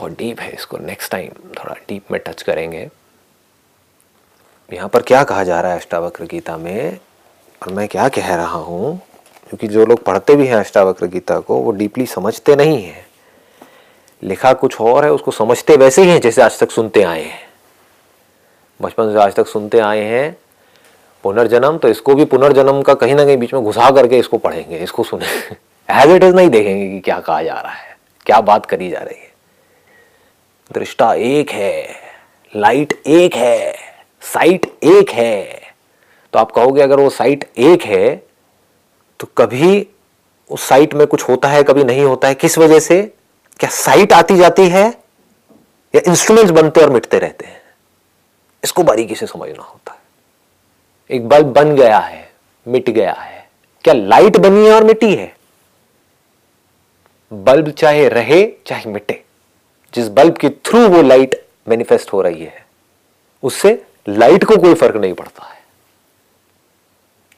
बहुत 0.00 0.12
डीप 0.18 0.40
है 0.40 0.52
इसको 0.52 0.78
नेक्स्ट 0.78 1.10
टाइम 1.12 1.30
थोड़ा 1.54 1.74
डीप 1.88 2.10
में 2.12 2.20
टच 2.26 2.42
करेंगे। 2.42 2.88
यहाँ 4.68 4.88
पर 4.88 5.02
क्या 5.02 5.22
कहा 5.24 5.42
जा 5.44 5.60
रहा 5.60 5.72
है 5.72 5.78
अष्टावक्र 5.78 6.24
गीता 6.24 6.56
में? 6.56 6.98
और 7.62 7.72
मैं 7.72 7.86
क्या 7.88 8.08
कह 8.08 8.34
रहा 8.36 8.58
हूँ? 8.58 8.96
क्योंकि 9.48 9.68
जो 9.68 9.84
लोग 9.86 10.02
पढ़ते 10.04 10.36
भी 10.36 10.46
हैं 10.46 10.56
अष्टावक्र 10.56 11.06
गीता 11.06 11.38
को, 11.38 11.56
वो 11.56 11.72
डीपली 11.72 12.06
समझते 12.06 12.56
नहीं 12.56 12.82
हैं। 12.82 13.06
लिखा 14.22 14.52
कुछ 14.52 14.80
और 14.80 15.04
है, 15.04 15.12
उसको 15.12 15.30
समझते 15.30 15.76
वैसे 15.76 16.02
ही 16.02 16.10
हैं 16.10 16.20
जैसे 16.20 16.42
आज 16.42 16.58
तक 16.60 16.70
सुनते 16.70 17.02
आए 17.02 17.22
हैं। 17.22 17.48
बचपन 18.80 19.12
से 19.12 19.18
आज 19.18 19.34
तक 19.34 19.46
सुनते 19.46 19.78
आए 19.80 20.04
हैं। 20.04 20.36
पुनर्जन्म 21.24 21.78
तो 21.78 21.88
इसको 21.88 22.14
भी 22.14 22.24
पुनर्जन्म 22.26 22.82
का 22.82 22.94
कहीं 22.96 23.14
ना 23.14 23.24
कहीं 23.24 23.36
बीच 23.36 23.54
में 23.54 23.62
घुसा 23.62 23.90
करके 23.90 24.18
इसको 24.18 24.38
पढ़ेंगे, 24.38 24.78
इसको 24.78 25.04
सुने। 25.04 25.26
एज 25.88 26.10
इट 26.10 26.24
इज़ 26.24 26.34
नहीं 26.34 26.50
देखेंगे 26.50 26.88
कि 26.88 27.00
क्या 27.00 27.18
कहा 27.20 27.42
जा 27.42 27.54
रहा 27.54 27.72
है, 27.72 27.96
क्या 28.26 28.40
बात 28.42 28.66
करी 28.66 28.90
जा 28.90 28.98
रही 29.00 29.20
है। 29.20 29.28
दृष्टा 30.70 31.12
एक 31.14 31.50
है, 31.50 31.88
लाइट 32.52 32.92
एक 33.06 33.34
है, 33.34 33.74
साइट 34.22 34.66
एक 34.84 35.10
है। 35.10 35.60
तो 36.32 36.38
आप 36.38 36.50
कहोगे 36.50 36.82
अगर 36.82 37.00
वो 37.00 37.08
साइट 37.10 37.44
एक 37.58 37.82
है 37.84 38.16
तो 39.20 39.26
कभी 39.38 39.86
उस 40.50 40.62
साइट 40.62 40.94
में 40.94 41.06
कुछ 41.06 41.28
होता 41.28 41.48
है, 41.48 41.62
कभी 41.62 41.84
नहीं 41.84 42.04
होता 42.04 42.28
है, 42.28 42.34
किस 42.34 42.58
वजह 42.58 42.80
से? 42.80 43.02
क्या 43.60 43.70
साइट 43.70 44.12
आती 44.12 44.36
जाती 44.36 44.68
है 44.68 44.86
या 45.94 46.00
इंस्ट्रूमेंट्स 46.06 46.52
बनते 46.52 46.80
और 46.80 46.90
मिटते 46.90 47.18
रहते 47.18 47.46
हैं? 47.46 47.60
इसको 48.62 48.82
बारीकी 48.82 49.14
से 49.14 49.26
समझना 49.26 49.62
होता 49.62 49.92
है। 49.92 49.98
एक 51.10 51.28
बल्ब 51.28 51.52
बन 51.52 51.74
गया 51.76 51.98
है, 51.98 52.28
मिट 52.66 52.90
गया 52.90 53.12
है, 53.12 53.48
क्या 53.84 53.94
लाइट 53.94 54.36
बनी 54.36 54.66
है 54.66 54.72
और 54.72 54.84
मिटी 54.84 55.14
है? 55.14 55.34
बल्ब 57.30 57.70
चाहे 57.70 58.08
रहे, 58.08 58.46
चाहे 58.66 58.90
मिटे। 58.90 59.22
जिस 59.94 60.08
बल्ब 60.08 60.36
के 60.36 60.48
थ्रू 60.48 60.86
वो 60.88 61.02
लाइट 61.02 61.40
मैनिफेस्ट 61.68 62.12
हो 62.12 62.22
रही 62.22 62.44
है, 62.44 62.64
उससे 63.42 63.82
लाइट 64.08 64.44
को 64.44 64.56
कोई 64.56 64.74
फ़र्क 64.74 64.96
नहीं 64.96 65.14
पड़ता 65.14 65.44
है। 65.44 65.58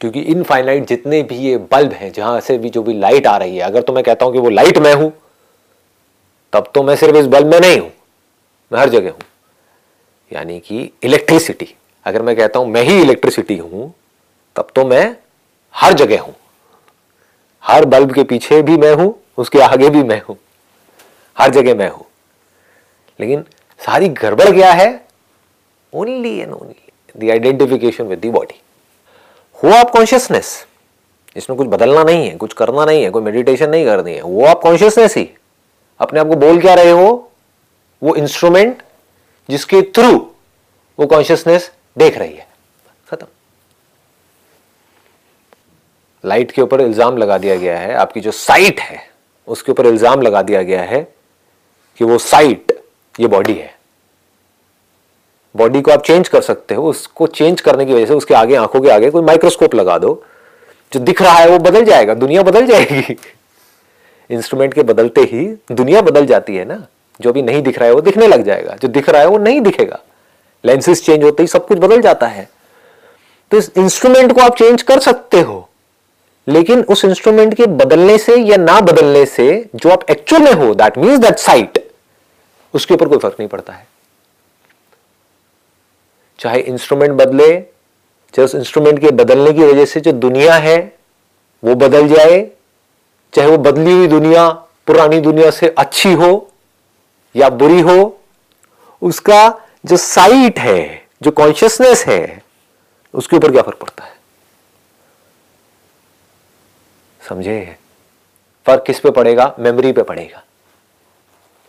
क्योंकि 0.01 0.21
इनफाइनाइट 0.21 0.87
जितने 0.87 1.23
भी 1.23 1.37
ये 1.37 1.57
बल्ब 1.73 1.93
हैं, 1.93 2.13
जहाँ 2.13 2.41
से 2.41 2.57
भी 2.59 2.71
जो 2.71 2.83
भी 2.83 2.95
लाइट 2.95 3.27
आ 3.27 3.37
रही 3.37 3.57
है, 3.57 3.63
अगर 3.63 3.83
तो 3.83 3.93
मैं 3.93 4.05
कहता 4.05 4.25
हूँ 4.25 4.33
कि 4.33 4.39
वो 4.39 4.51
लाइट 4.51 4.79
मैं 4.79 4.95
हूँ, 4.95 5.13
तब 6.53 6.71
तो 6.75 6.83
मैं 6.83 6.97
सिर्फ़ 6.97 7.17
इस 7.17 7.27
बल्ब 7.27 7.47
में 7.47 7.59
नहीं 7.61 7.79
हूँ, 7.79 7.91
मैं 8.71 8.81
हर 8.81 8.89
जगह 8.89 9.11
हूँ। 9.11 9.21
यानी 10.33 10.59
कि 10.61 10.91
इलेक्ट्रिसिटी 11.05 11.75
अगर 12.07 12.23
मैं 12.23 12.37
कहता 12.37 12.59
हूँ 12.59 12.69
मैं 12.69 12.83
ही 12.83 13.01
इलेक्ट्रिसिटी 13.03 13.57
हूँ, 13.57 13.93
तब 14.57 14.69
तो 14.75 14.85
मैं 14.85 15.17
हर 15.75 15.93
जगह 15.93 16.21
हूँ। 16.21 16.35
हर 17.63 17.85
बल्ब 17.85 18.13
के 18.13 18.23
पीछे 18.25 18.63
भी 18.63 18.77
मैं 18.77 18.95
हूँ, 18.95 19.15
उसके 19.39 19.61
आगे 19.61 19.91
भी 19.91 20.03
मैं 20.03 20.21
हूँ। 20.29 20.37
हर 21.37 21.51
जगह 21.51 21.75
मैं 21.75 21.89
हूँ। 21.91 22.07
लेकिन 23.19 23.45
सारी 23.81 24.09
गड़बड़ 24.09 24.51
क्या 24.51 24.73
है? 24.73 24.91
Only 25.93 26.37
and 26.39 26.53
only 26.53 27.27
the 27.27 27.31
identification 27.31 28.05
with 28.05 28.21
the 28.21 28.33
body 28.33 28.61
हो 29.59 29.71
आप 29.71 29.91
कॉन्शियसनेस 29.91 30.65
इसमें 31.37 31.57
कुछ 31.59 31.69
बदलना 31.69 32.03
नहीं 32.05 32.29
है, 32.29 32.37
कुछ 32.37 32.53
करना 32.53 32.85
नहीं 32.85 33.03
है, 33.03 33.11
कोई 33.11 33.23
मेडिटेशन 33.23 33.71
नहीं 33.71 33.85
करनी 33.85 34.15
है। 34.15 34.23
वो 34.23 34.45
आप 34.47 34.61
कॉन्शियसनेस 34.63 35.17
ही? 35.17 35.29
अपने 36.01 36.21
आप 36.21 36.27
को 36.27 36.37
बोल 36.37 36.61
क्या 36.61 36.75
रहे 36.75 36.91
हो? 36.91 37.31
वो 38.03 38.15
इंस्ट्रूमेंट 38.17 38.83
जिसके 39.49 39.81
थ्रू 39.97 40.11
वो 40.99 41.07
कॉन्शियसनेस 41.07 41.71
देख 41.99 42.19
रही 42.19 42.35
है। 42.35 42.47
खत्म। 43.09 43.27
लाइट 46.25 46.53
के 46.53 46.63
ऊपर 46.63 46.81
इल्ज़ाम 46.81 47.17
लगा 47.17 47.39
दिया 47.39 47.57
गया 47.57 47.79
है। 47.79 47.95
आपकी 47.95 48.21
जो 48.21 48.31
साइट 48.31 48.81
है, 48.81 49.01
उसके 49.49 49.73
ऊपर 49.73 49.87
इल्ज़ाम 49.87 50.23
लगा 50.23 50.43
दिया 50.43 50.63
गया 50.63 50.83
है 50.83 51.03
कि 52.01 52.05
वो 52.05 52.19
साइट 52.19 52.73
ये 53.21 53.27
बॉडी 53.27 53.55
है। 53.55 53.75
बॉडी 55.57 55.81
को 55.81 55.91
आप 55.91 56.03
चेंज 56.03 56.29
कर 56.29 56.41
सकते 56.43 56.75
हो, 56.75 56.91
उसको 56.91 57.27
चेंज 57.27 57.61
करने 57.61 57.87
की 57.87 57.95
वजह 57.95 58.07
से 58.07 58.15
उसके 58.15 58.35
आगे, 58.35 58.55
आँखों 58.55 58.81
के 58.81 58.89
आगे 58.89 59.11
कोई 59.11 59.23
माइक्रोस्कोप 59.23 59.75
लगा 59.75 59.99
दो। 59.99 60.25
जो 60.93 61.01
दिख 61.01 61.23
रहा 61.23 61.35
है 61.35 61.49
वो 61.49 61.59
बदल 61.59 61.85
जाएगा, 61.85 62.15
दुनिया 62.15 62.43
बदल 62.43 62.67
जाएगी। 62.67 63.17
इंस्ट्रूमेंट 64.31 64.75
के 64.75 64.83
बदलते 64.83 65.21
ही 65.21 65.59
दुनिया 65.73 66.01
बदल 66.01 66.27
जाती 66.27 66.57
है 66.57 66.65
ना। 66.65 66.87
जो 67.21 67.33
भी 67.33 67.43
नहीं 67.43 67.63
दिख 67.63 67.79
रहा 67.79 67.89
है 67.89 67.95
वो 67.95 68.01
दिखने 68.01 68.27
लग 68.27 68.43
जाएगा, 68.43 68.77
जो 68.83 68.89
दिख 68.89 69.09
रहा 69.09 69.23
है 69.23 69.29
वो 69.29 69.39
नहीं 69.39 69.61
दिखेगा। 69.61 70.01
लेंसेज 70.65 71.07
चेंज 71.07 71.25
होते 71.25 71.43
ही 71.43 71.47
सब 71.47 71.67
कुछ 71.67 71.79
बदल 71.79 72.01
जाता 72.01 72.27
है। 72.27 72.49
तो 73.51 73.57
इस 73.57 73.71
इंस्ट्रूमेंट 73.77 74.33
को 74.33 74.41
आप 74.41 74.57
चेंज 74.57 74.83
कर 74.83 74.99
सकते 74.99 75.41
हो। 75.41 75.69
लेकिन 76.49 76.83
उस 76.83 77.05
इंस्ट्रूमेंट 77.05 77.55
के 77.55 77.67
बदलने 77.67 78.19
से 78.19 78.37
या 78.37 78.57
ना 78.57 78.81
बदलने 78.81 79.27
से, 79.27 79.71
जो 79.77 79.91
आप 79.91 80.11
एक्चुअल 80.11 80.43
में 80.43 80.53
हो 80.53 80.75
दैट 80.75 80.99
मीन्स 80.99 81.19
दैट 81.19 81.39
साइट 81.39 81.82
उसके 82.75 82.95
ऊपर 82.95 83.09
कोई 83.09 83.19
फ़र्क 83.19 83.37
नहीं 83.39 83.49
पड़ता 83.49 83.73
है। 83.73 83.89
चाहे 86.39 86.61
इंस्ट्रूमेंट 86.61 87.13
बदले, 87.13 87.61
चाहे 88.35 88.45
उस 88.45 88.55
इंस्ट्रूमेंट 88.55 89.01
के 89.01 89.11
बदलने 89.11 89.53
की 89.53 89.61
वजह 89.61 89.85
से 89.85 90.01
जो 90.01 90.13
दुनिया 90.13 90.55
है, 90.55 90.99
वो 91.65 91.75
बदल 91.75 92.09
जाए, 92.09 92.51
चाहे 93.33 93.49
वो 93.49 93.59
बदली 93.59 93.93
हुई 93.93 94.07
दुनिया, 94.07 94.51
पुरानी 94.87 95.21
दुनिया 95.21 95.51
से 95.51 95.69
अच्छी 95.69 96.13
हो 96.13 96.53
या 97.37 97.49
बुरी 97.49 97.81
हो, 97.81 98.21
उसका 99.03 99.61
जो 99.87 99.97
साइट 99.97 100.59
है, 100.59 101.07
जो 101.23 101.31
कॉन्शियसनेस 101.31 102.07
है, 102.07 102.43
उसके 103.15 103.37
ऊपर 103.37 103.53
क्या 103.53 103.63
फ़र्क 103.63 103.79
पड़ता 103.79 104.05
है? 104.05 104.17
समझे? 107.29 107.77
फ़र्क 108.67 108.85
किस 108.87 109.01
पे 109.01 109.11
पड़ेगा? 109.11 109.57
मेमोरी 109.59 109.93
पे 109.93 110.03
पड़ेगा। 110.03 110.43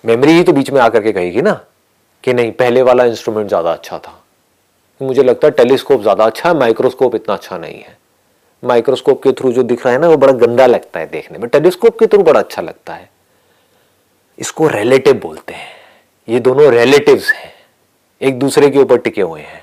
मेमोरी 0.03 0.31
ही 0.31 0.43
तो 0.43 0.53
बीच 0.53 0.69
में 0.71 0.79
आकर 0.81 1.03
के 1.03 1.11
कहेगी 1.11 1.41
ना 1.41 1.53
कि 2.23 2.33
नहीं, 2.33 2.51
पहले 2.51 2.81
वाला 2.81 3.03
इंस्ट्रूमेंट 3.05 3.47
ज़्यादा 3.47 3.71
अच्छा 3.71 3.97
था। 3.99 4.19
मुझे 5.01 5.23
लगता 5.23 5.47
है 5.47 5.51
टेलीस्कोप 5.51 6.01
ज़्यादा 6.01 6.25
अच्छा 6.25 6.49
है 6.49 6.55
माइक्रोस्कोप 6.55 7.15
इतना 7.15 7.35
अच्छा 7.35 7.57
नहीं 7.57 7.79
है। 7.79 7.97
माइक्रोस्कोप 8.63 9.23
के 9.23 9.31
थ्रू 9.31 9.51
जो 9.51 9.63
दिख 9.63 9.85
रहा 9.85 9.93
है 9.93 9.99
ना, 10.01 10.07
वो 10.07 10.17
बड़ा 10.17 10.33
गंदा 10.33 10.65
लगता 10.65 10.99
है 10.99 11.09
देखने 11.09 11.37
में। 11.37 11.49
टेलीस्कोप 11.49 11.99
के 11.99 12.07
थ्रू 12.07 12.23
बड़ा 12.23 12.39
अच्छा 12.39 12.61
लगता 12.61 12.93
है। 12.93 13.09
इसको 14.39 14.67
रिलेटिव 14.67 15.19
बोलते 15.19 15.53
हैं। 15.53 15.71
ये 16.27 16.39
दोनों 16.39 16.71
रिलेटिव्स 16.71 17.31
हैं। 17.31 17.51
एक 18.21 18.39
दूसरे 18.39 18.69
के 18.69 18.79
ऊपर 18.79 18.97
टिके 18.97 19.21
हुए 19.21 19.41
हैं। 19.41 19.61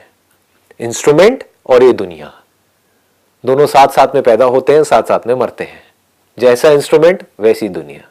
इंस्ट्रूमेंट 0.80 1.44
और 1.66 1.82
ये 1.82 1.92
दुनिया। 1.92 2.32
दोनों 3.44 3.66
साथ 3.66 3.88
साथ 3.88 4.14
में 4.14 4.22
पैदा 4.22 4.44
होते 4.44 4.74
हैं, 4.74 4.84
साथ 4.84 5.02
साथ 5.02 5.26
में 5.26 5.34
मरते 5.34 5.64
हैं। 5.64 5.82
जैसा 6.38 6.70
इंस्ट्रूमेंट 6.70 7.22
वैसी 7.40 7.68
दुनिया। 7.68 8.08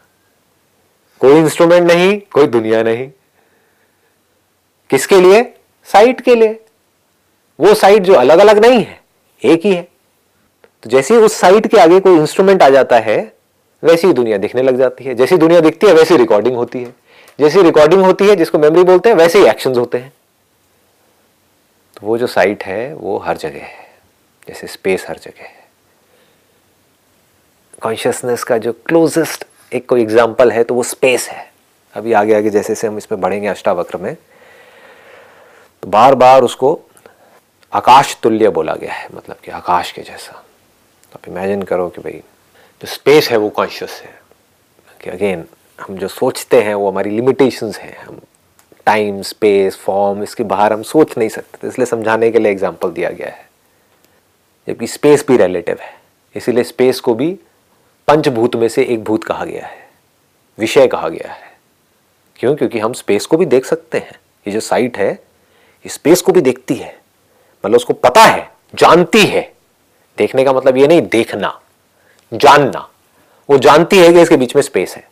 कोई 1.19 1.35
इंस्ट्रूमेंट 1.35 1.91
नहीं, 1.91 2.21
कोई 2.33 2.47
दुनिया 2.47 2.83
नहीं। 2.83 3.11
किसके 4.89 5.21
लिए? 5.21 5.53
साइट 5.85 6.21
के 6.21 6.35
लिए। 6.35 6.65
वो 7.59 7.73
साइट 7.73 8.03
जो 8.03 8.13
अलग 8.13 8.39
अलग 8.39 8.65
नहीं 8.65 8.83
है, 8.83 9.01
एक 9.43 9.61
ही 9.65 9.73
है। 9.73 9.87
तो 10.83 10.89
जैसे 10.89 11.17
उस 11.17 11.33
साइट 11.33 11.67
के 11.67 11.77
आगे 11.77 11.99
कोई 11.99 12.17
इंस्ट्रूमेंट 12.17 12.63
आ 12.63 12.69
जाता 12.69 12.99
है, 12.99 13.33
वैसी 13.83 14.07
ही 14.07 14.13
दुनिया 14.13 14.37
दिखने 14.37 14.61
लग 14.61 14.77
जाती 14.77 15.03
है। 15.03 15.15
जैसी 15.15 15.37
दुनिया 15.37 15.59
दिखती 15.59 15.87
है, 15.87 15.93
वैसी 15.93 16.17
रिकॉर्डिंग 16.17 16.55
होती 16.55 16.83
है। 16.83 16.95
जैसी 17.39 17.61
रिकॉर्डिंग 17.61 18.01
होती 18.01 18.27
है, 18.27 18.35
जिसको 18.35 18.59
मेमोरी 18.59 18.83
बोलते 18.83 19.09
हैं, 19.09 19.15
वैसे 19.15 19.39
ही 19.39 19.45
एक्शंस 19.45 19.77
होते 19.77 19.97
हैं। 19.97 20.13
तो 21.95 22.07
वो 22.07 22.17
जो 22.17 22.27
साइट 22.27 22.63
है, 22.63 22.93
वो 22.93 23.17
हर 23.17 23.37
जगह 23.37 23.59
है। 23.59 23.89
जैसे 24.47 24.67
स्पेस 24.67 25.05
हर 25.09 25.17
जगह 25.17 25.43
है। 25.43 25.67
कॉन्शियसनेस 27.81 28.43
का 28.43 28.57
जो 28.57 28.73
क्लोजेस्ट 28.73 29.45
एक 29.71 29.87
कोई 29.89 30.01
एग्ज़ाम्पल 30.01 30.51
है 30.51 30.63
तो 30.63 30.75
वो 30.75 30.83
स्पेस 30.83 31.27
है। 31.29 31.47
अभी 31.93 32.13
आगे 32.13 32.33
आगे 32.33 32.49
जैसे 32.49 32.73
जैसे 32.73 32.87
हम 32.87 32.97
इसमें 32.97 33.19
बढ़ेंगे 33.21 33.47
अष्टावक्र 33.47 33.97
में 33.97 34.15
तो 35.83 35.89
बार 35.89 36.15
बार 36.15 36.43
उसको 36.43 36.79
आकाश 37.73 38.15
तुल्य 38.23 38.49
बोला 38.49 38.73
गया 38.75 38.93
है 38.93 39.07
मतलब 39.15 39.35
कि 39.35 39.51
आकाश 39.51 39.91
के 39.91 40.01
जैसा। 40.01 40.31
तो 40.31 41.15
आप 41.15 41.27
इमेजिन 41.27 41.61
करो 41.63 41.87
कि 41.89 42.01
भाई, 42.01 42.21
जो 42.81 42.87
स्पेस 42.87 43.29
है 43.29 43.37
वो 43.37 43.49
कॉन्शियस 43.49 44.01
है। 44.05 44.17
कि 45.01 45.09
अगेन 45.09 45.45
हम 45.79 45.97
जो 45.97 46.07
सोचते 46.07 46.61
हैं, 46.61 46.73
वो 46.73 46.89
हमारी 46.89 47.09
लिमिटेशंस 47.09 47.77
हैं। 47.77 47.97
हम 47.97 48.19
टाइम 48.85 49.21
स्पेस 49.21 49.77
फॉर्म 49.77 50.23
इसके 50.23 50.43
बाहर 50.43 50.73
हम 50.73 50.83
सोच 50.83 51.17
नहीं 51.17 51.29
सकते। 51.29 51.57
तो 51.61 51.67
इसलिए 51.67 51.85
समझाने 51.85 52.31
के 52.31 52.39
लिए 52.39 52.51
एग्ज़ाम्पल 52.51 52.91
दिया 52.91 53.09
गया 53.09 53.27
है। 53.27 53.47
जबकि 54.67 54.87
स्पेस 54.87 55.25
भी 55.27 55.37
रिलेटिव 55.37 55.77
है। 55.81 55.93
इसीलिए 56.35 56.63
स्पेस 56.63 56.99
को 56.99 57.13
भी 57.13 57.29
पंचभूत 58.09 58.55
में 58.55 58.67
से 58.67 58.83
एक 58.83 59.03
भूत 59.03 59.23
कहा 59.23 59.45
गया 59.45 59.65
है। 59.65 59.89
विषय 60.59 60.87
कहा 60.87 61.09
गया 61.09 61.31
है। 61.31 61.57
क्यों? 62.35 62.55
क्योंकि 62.55 62.79
हम 62.79 62.93
स्पेस 62.93 63.25
को 63.25 63.37
भी 63.37 63.45
देख 63.45 63.65
सकते 63.65 63.97
हैं। 63.97 64.19
ये 64.47 64.51
जो 64.51 64.59
साइट 64.59 64.97
है, 64.97 65.11
ये 65.11 65.89
स्पेस 65.89 66.21
को 66.21 66.31
भी 66.31 66.41
देखती 66.41 66.75
है। 66.75 66.99
मतलब 67.65 67.75
उसको 67.75 67.93
पता 67.93 68.21
है, 68.21 68.51
जानती 68.75 69.25
है। 69.25 69.53
देखने 70.17 70.43
का 70.43 70.53
मतलब 70.53 70.77
ये 70.77 70.87
नहीं, 70.87 71.01
देखना, 71.01 71.61
जानना। 72.33 72.89
वो 73.49 73.57
जानती 73.57 73.97
है 73.97 74.13
कि 74.13 74.21
इसके 74.21 74.37
बीच 74.37 74.55
में 74.55 74.63
स्पेस 74.63 74.95
है। 74.95 75.09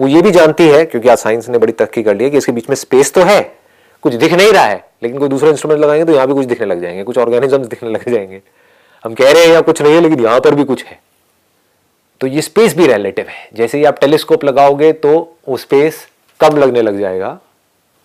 वो 0.00 0.08
ये 0.08 0.22
भी 0.22 0.30
जानती 0.30 0.68
है, 0.68 0.84
क्योंकि 0.84 1.08
आज 1.08 1.18
साइंस 1.18 1.48
ने 1.48 1.58
बड़ी 1.58 1.72
तरक्की 1.72 2.02
कर 2.02 2.16
ली 2.16 2.24
है 2.24 2.30
कि 2.30 2.36
इसके 2.36 2.52
बीच 2.52 2.68
में 2.68 2.76
स्पेस 2.76 3.12
तो 3.12 3.22
है। 3.22 3.58
कुछ 4.02 4.14
दिख 4.14 4.32
नहीं 4.32 4.52
रहा 4.52 4.64
है, 4.64 4.88
लेकिन 5.02 5.18
कोई 5.18 5.28
दूसरा 5.28 5.50
इंस्ट्रूमेंट 5.50 5.80
लगाएँगे 5.80 6.04
तो 6.04 6.12
यहाँ 6.12 6.26
भी 6.26 6.34
कुछ 6.34 6.46
दिखने 6.46 6.66
लग 6.66 6.80
जाएँगे। 6.80 7.02
कुछ 7.02 7.18
ऑर्गेनिज्म 7.18 7.58
दिखने 7.58 7.90
लग 7.90 8.08
जाएँगे। 8.08 8.42
हम 9.04 9.14
कह 9.14 9.32
रहे 9.32 9.42
हैं 9.42 9.50
यहाँ 9.50 9.62
कुछ 9.62 9.82
नहीं 9.82 9.94
है, 9.94 10.00
लेकिन 10.00 10.20
यहाँ 10.20 10.40
पर 10.40 10.54
भी 10.54 10.64
कुछ 10.64 10.84
है। 10.84 11.13
तो 12.24 12.28
ये 12.28 12.42
स्पेस 12.42 12.76
भी 12.76 12.86
रिलेटिव 12.86 13.26
है। 13.28 13.48
जैसे 13.54 13.78
ही 13.78 13.84
आप 13.84 13.98
टेलीस्कोप 14.00 14.44
लगाओगे 14.44 14.92
तो 14.94 15.10
वो 15.48 15.56
स्पेस 15.56 15.96
कम 16.40 16.56
लगने 16.58 16.82
लग 16.82 16.98
जाएगा? 17.00 17.38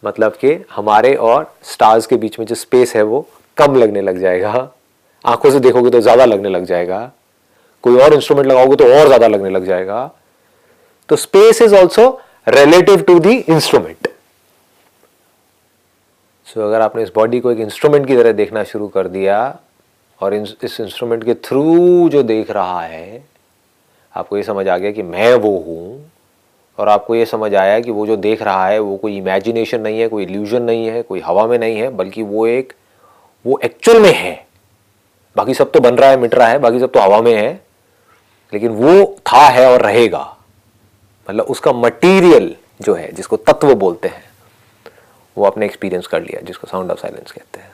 मतलब 0.04 0.34
कि 0.34 0.52
हमारे 0.72 1.14
और 1.16 1.46
स्टार्स 1.64 2.06
के 2.06 2.16
बीच 2.16 2.38
में 2.40 2.46
जो 2.46 2.56
स्पेस 2.56 2.96
है 2.96 3.04
वो 3.04 3.26
कम 3.58 3.76
लगने 3.76 4.02
लग 4.02 4.20
जाएगा। 4.22 4.52
आँखों 5.26 5.52
से 5.52 5.60
देखोगे 5.60 5.90
तो 5.90 6.02
ज़्यादा 6.02 6.26
लगने 6.26 6.50
लग 6.50 6.66
जाएगा। 6.66 7.00
कोई 7.84 8.00
और 8.00 8.14
इंस्ट्रूमेंट 8.14 8.48
लगाओगे 8.48 8.76
तो 8.76 8.92
और 8.96 9.06
ज़्यादा 9.08 9.28
लगने 9.28 9.50
लग 9.50 9.66
जाएगा। 9.66 10.04
तो 11.10 11.16
space 11.16 11.62
is 11.62 11.76
also 11.76 12.10
relative 12.48 13.02
to 13.02 13.18
the 13.20 13.38
instrument 13.38 14.08
so 16.48 16.68
अगर 16.68 16.82
आपने 16.82 17.04
इस 17.04 17.12
बॉडी 17.16 17.40
को 17.40 17.52
एक 17.52 17.60
इंस्ट्रूमेंट 17.62 18.08
की 18.08 18.16
तरह 18.16 18.32
देखना 18.36 18.64
शुरू 18.66 18.88
कर 18.90 19.08
दिया 19.08 19.42
और 20.20 20.34
इस 20.34 20.80
इंस्ट्रूमेंट 20.82 21.24
के 21.26 21.34
थ्रू 21.42 22.10
जो 22.10 22.24
देख 22.26 22.52
रहा 22.52 22.82
है 22.82 23.28
आपको 24.16 24.38
ये 24.38 24.44
समझ 24.44 24.68
आ 24.68 24.78
गया 24.78 24.92
कि 24.92 25.02
मैं 25.02 25.34
वो 25.34 25.58
हूँ, 25.58 26.12
और 26.78 26.90
आपको 26.90 27.16
ये 27.16 27.26
समझ 27.26 27.56
आया 27.56 27.80
कि 27.80 27.92
वो 27.92 28.08
जो 28.08 28.16
देख 28.16 28.42
रहा 28.42 28.68
है, 28.68 28.80
वो 28.80 28.98
कोई 28.98 29.18
इमेजिनेशन 29.18 29.82
नहीं 29.82 30.00
है, 30.00 30.08
कोई 30.08 30.24
इल्यूजन 30.24 30.62
नहीं 30.62 30.88
है, 30.88 31.02
कोई 31.02 31.20
हवा 31.20 31.48
में 31.48 31.60
नहीं 31.60 31.80
है, 31.80 31.90
बल्कि 31.90 32.24
वो 32.24 32.48
एक, 32.48 32.74
वो 33.46 33.60
एक्चुअल 33.64 34.02
में 34.02 34.14
है। 34.14 34.48
बाकी 35.36 35.54
सब 35.54 35.72
तो 35.72 35.80
बन 35.80 35.96
रहा 35.96 36.10
है, 36.10 36.18
मिट 36.18 36.36
रहा 36.36 36.48
है, 36.48 36.60
बाकी 36.60 36.80
सब 36.80 36.92
तो 36.92 37.00
हवा 37.00 37.22
में 37.22 37.36
है, 37.36 37.62
लेकिन 38.54 38.72
वो 38.72 39.18
था, 39.34 39.48
है 39.48 39.72
और 39.72 39.82
रहेगा। 39.82 40.38
मतलब 41.30 41.46
उसका 41.46 41.74
मटेरियल 41.74 42.56
जो 42.82 42.94
है, 42.94 43.12
जिसको 43.12 43.38
तत्व 43.38 43.76
बोलते 43.76 44.08
हैं, 44.08 44.24
वो 45.38 45.46
आपने 45.46 45.66
एक्सपीरियंस 45.66 46.08
कर 46.08 46.22
लिया, 46.22 46.42
जिसको 46.42 46.68
साउंड 46.68 46.92
ऑफ़ 46.92 47.00
साइलेंस 47.00 47.32
कहते 47.32 47.60
हैं। 47.60 47.72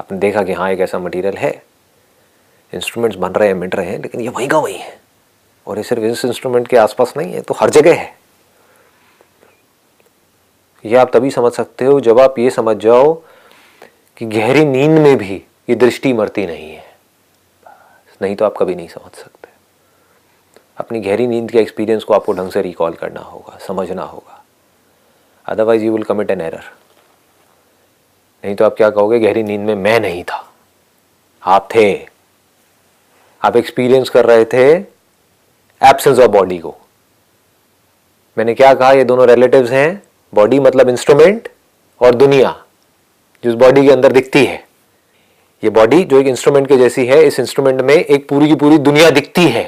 आपने 0.00 0.18
देखा 0.18 0.42
कि 0.42 0.52
हाँ 0.52 0.70
एक 0.70 0.80
ऐसा 0.80 0.98
मटेरियल 0.98 1.36
है। 1.36 1.62
इंस्ट्रूमेंट्स 2.74 3.18
बन 3.18 3.28
रहे 3.28 3.48
हैं, 3.48 3.54
मिट 3.54 3.74
रहे 3.74 3.86
हैं, 3.86 3.98
लेकिन 4.02 4.20
ये 4.20 4.28
वहीं 4.28 4.48
का 4.48 4.58
वहीं 4.58 4.78
है। 4.78 5.03
और 5.66 5.76
ये 5.76 5.82
सिर्फ़ 5.84 6.02
इस 6.02 6.24
इंस्ट्रूमेंट 6.24 6.68
के 6.68 6.76
आसपास 6.76 7.12
नहीं 7.16 7.32
है 7.32 7.40
तो 7.40 7.54
हर 7.54 7.70
जगह 7.70 7.94
है। 7.94 8.12
यह 10.84 11.00
आप 11.00 11.10
तभी 11.12 11.30
समझ 11.30 11.52
सकते 11.52 11.84
हो 11.84 12.00
जब 12.00 12.20
आप 12.20 12.38
ये 12.38 12.50
समझ 12.50 12.76
जाओ 12.76 13.12
कि 14.16 14.26
गहरी 14.26 14.64
नींद 14.64 14.98
में 14.98 15.16
भी 15.16 15.42
ये 15.68 15.74
दृष्टि 15.74 16.12
मरती 16.12 16.46
नहीं 16.46 16.70
है। 16.70 16.84
नहीं 18.22 18.36
तो 18.36 18.44
आप 18.44 18.54
कभी 18.58 18.74
नहीं 18.74 18.88
समझ 18.88 19.12
सकते। 19.12 19.48
अपनी 20.78 21.00
गहरी 21.00 21.26
नींद 21.26 21.50
के 21.50 21.58
एक्सपीरियंस 21.58 22.04
को 22.04 22.14
आपको 22.14 22.32
ढंग 22.32 22.50
से 22.50 22.62
रिकॉल 22.62 22.92
करना 22.92 23.20
होगा, 23.20 23.58
समझना 23.58 24.02
होगा। 24.02 24.42
Otherwise 25.46 25.84
you 25.84 25.92
will 25.92 26.02
commit 26.02 26.30
an 26.30 26.40
error 26.40 26.64
नहीं 28.44 28.54
तो 28.56 28.64
आप 28.64 28.74
क्या 28.76 28.90
कहोगे, 28.90 29.18
गहरी 29.18 29.42
नींद 29.42 29.60
में 29.60 29.74
मैं 29.74 29.98
नहीं 30.00 30.22
था। 30.24 30.44
आप 31.42 31.68
थे। 31.74 32.06
आप 33.42 33.56
एक्सपीरियंस 33.56 34.08
कर 34.08 34.26
रहे 34.26 34.44
थे 34.44 34.93
एब्सेंस 35.84 36.18
ऑफ़ 36.18 36.30
बॉडी 36.30 36.58
को। 36.58 36.74
मैंने 38.36 38.54
क्या 38.54 38.72
कहा, 38.74 38.90
ये 38.92 39.04
दोनों 39.04 39.26
रिलेटिव्स 39.28 39.70
हैं। 39.70 40.02
बॉडी 40.32 40.58
मतलब 40.60 40.88
इंस्ट्रूमेंट 40.88 41.48
और 42.00 42.14
दुनिया 42.14 42.54
जो 43.44 43.56
बॉडी 43.56 43.86
के 43.86 43.92
अंदर 43.92 44.12
दिखती 44.12 44.44
है। 44.44 44.62
ये 45.62 45.70
बॉडी 45.70 46.02
जो 46.04 46.20
एक 46.20 46.26
इंस्ट्रूमेंट 46.26 46.68
के 46.68 46.76
जैसी 46.76 47.06
है, 47.06 47.22
इस 47.24 47.38
इंस्ट्रूमेंट 47.40 47.80
में 47.80 47.94
एक 47.94 48.28
पूरी 48.28 48.48
की 48.48 48.54
पूरी 48.54 48.78
दुनिया 48.78 49.10
दिखती 49.10 49.46
है। 49.48 49.64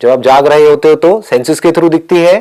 जब 0.00 0.08
आप 0.08 0.22
जाग 0.22 0.46
रहे 0.46 0.68
होते 0.68 0.88
हो 0.88 0.94
तो 0.94 1.20
सेंसेस 1.22 1.60
के 1.60 1.72
थ्रू 1.72 1.88
दिखती 1.88 2.16
है। 2.16 2.38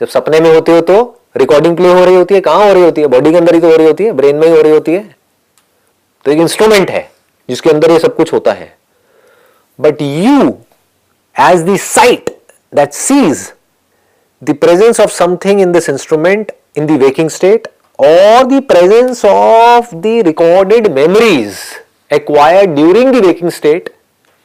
जब 0.00 0.08
सपने 0.08 0.40
में 0.40 0.52
होते 0.54 0.72
हो 0.72 0.80
तो 0.80 1.02
रिकॉर्डिंग 1.36 1.76
प्ले 1.76 1.92
हो 1.92 2.04
रही 2.04 2.14
होती 2.14 2.34
है। 2.34 2.40
कहाँ 2.40 2.66
हो 2.66 2.72
रही 2.72 2.82
होती 2.82 3.00
है? 3.00 3.06
बॉडी 3.06 3.30
के 3.30 3.36
अंदर 3.36 3.54
ही 3.54 3.60
तो 3.60 3.70
हो 3.70 3.76
रही 3.76 3.86
होती 3.86 4.04
है 4.04 4.12
ब्रेन 4.12 4.36
में 4.36 4.46
ही 4.48 4.54
हो 4.54 4.60
रही 4.62 4.72
होती 4.72 4.92
है। 4.92 5.16
तो 6.24 6.30
एक 6.30 6.38
इंस्ट्रूमेंट 6.38 6.90
है, 6.90 7.10
जिसके 7.48 7.70
अंदर 7.70 7.90
ये 7.90 7.98
सब 7.98 8.16
कुछ 8.16 8.32
होता 8.32 8.52
है। 8.52 8.76
But 9.78 10.02
you 10.02 10.50
as 11.48 11.64
the 11.64 11.76
sight 11.78 12.26
that 12.78 12.90
sees 12.94 13.38
the 14.42 14.54
presence 14.64 14.98
of 15.04 15.10
something 15.20 15.60
in 15.64 15.72
this 15.76 15.88
instrument 15.94 16.50
in 16.74 16.86
the 16.90 16.96
waking 17.04 17.30
state 17.38 17.66
or 17.98 18.36
the 18.52 18.60
presence 18.72 19.20
of 19.24 19.88
the 20.04 20.14
recorded 20.30 20.84
memories 21.00 21.56
acquired 22.10 22.74
during 22.74 23.10
the 23.12 23.20
waking 23.28 23.52
state 23.60 23.88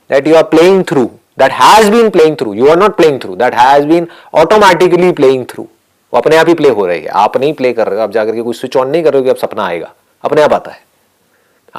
that 0.09 0.25
you 0.27 0.35
are 0.35 0.47
playing 0.55 0.83
through 0.89 1.09
that 1.37 1.51
has 1.51 1.89
been 1.89 2.09
playing 2.17 2.35
through 2.39 2.53
you 2.53 2.67
are 2.73 2.81
not 2.85 2.97
playing 2.99 3.19
through 3.19 3.35
that 3.43 3.53
has 3.63 3.85
been 3.93 4.07
automatically 4.41 5.11
playing 5.21 5.45
through 5.53 5.67
वो 6.13 6.19
अपने 6.19 6.35
आप 6.37 6.47
ही 6.47 6.53
play 6.55 6.69
हो 6.77 6.85
रही 6.85 7.01
है 7.01 7.07
आप 7.21 7.37
नहीं 7.37 7.53
play 7.53 7.71
कर 7.73 7.87
रहे 7.87 7.97
हो 7.99 8.03
आप 8.03 8.11
जाकर 8.11 8.35
के 8.35 8.41
कोई 8.41 8.53
स्विच 8.53 8.75
ऑन 8.77 8.89
नहीं 8.89 9.03
कर 9.03 9.13
रहे 9.13 9.19
हो 9.19 9.23
कि 9.23 9.29
अब 9.29 9.37
सपना 9.37 9.65
आएगा 9.67 9.93
अपने 10.23 10.41
आप 10.41 10.53
आता 10.53 10.71
है 10.71 10.83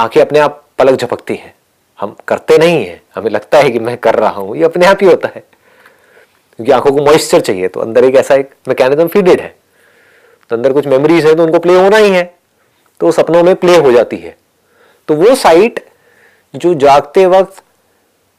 आँखें 0.04 0.20
अपने 0.20 0.38
आप 0.38 0.62
पलक 0.78 1.00
झपकती 1.00 1.34
हैं 1.34 1.54
हम 2.00 2.16
करते 2.28 2.58
नहीं 2.58 2.84
है। 2.86 3.02
हमें 3.14 3.30
लगता 3.30 3.58
है 3.58 3.70
कि 3.70 3.78
मैं 3.78 3.96
कर 3.96 4.14
रहा 4.14 4.30
हूँ। 4.30 4.56
ये 4.56 4.64
अपने 4.64 4.86
आप 4.86 4.98
ही 5.02 5.06
होता 5.06 5.28
है। 5.28 5.44
क्योंकि 6.56 6.72
आँखों 6.72 6.90
को 6.90 7.04
मॉइस्चर 7.04 7.40
चाहिए 7.40 7.68
तो 7.68 7.80
अंदर 7.80 8.04
एक 8.04 8.14
ऐसा 8.14 8.34
एक 8.34 8.50
मैकेनिज्म 8.68 9.06
फीडेड 9.06 9.40
है। 9.40 9.56
तो 10.50 10.56
अंदर 10.56 10.72
कुछ 10.72 10.86
मेमोरीज 10.86 11.26
है 11.26 11.34
तो 11.34 11.44
उनको 11.44 11.58
प्ले 11.58 11.74
होना 11.74 11.96
ही 11.96 12.10
है। 12.10 12.34
तो 13.00 13.12
सपनों 13.12 13.42
में 13.42 13.56
प्ले 13.56 13.76
हो 13.76 13.92
जाती 13.92 14.16
है। 14.16 14.36
तो 15.08 15.14
वो 15.14 15.34
साइट 15.34 15.86
जो 16.54 16.74
जागते 16.74 17.26
वक्त 17.26 17.62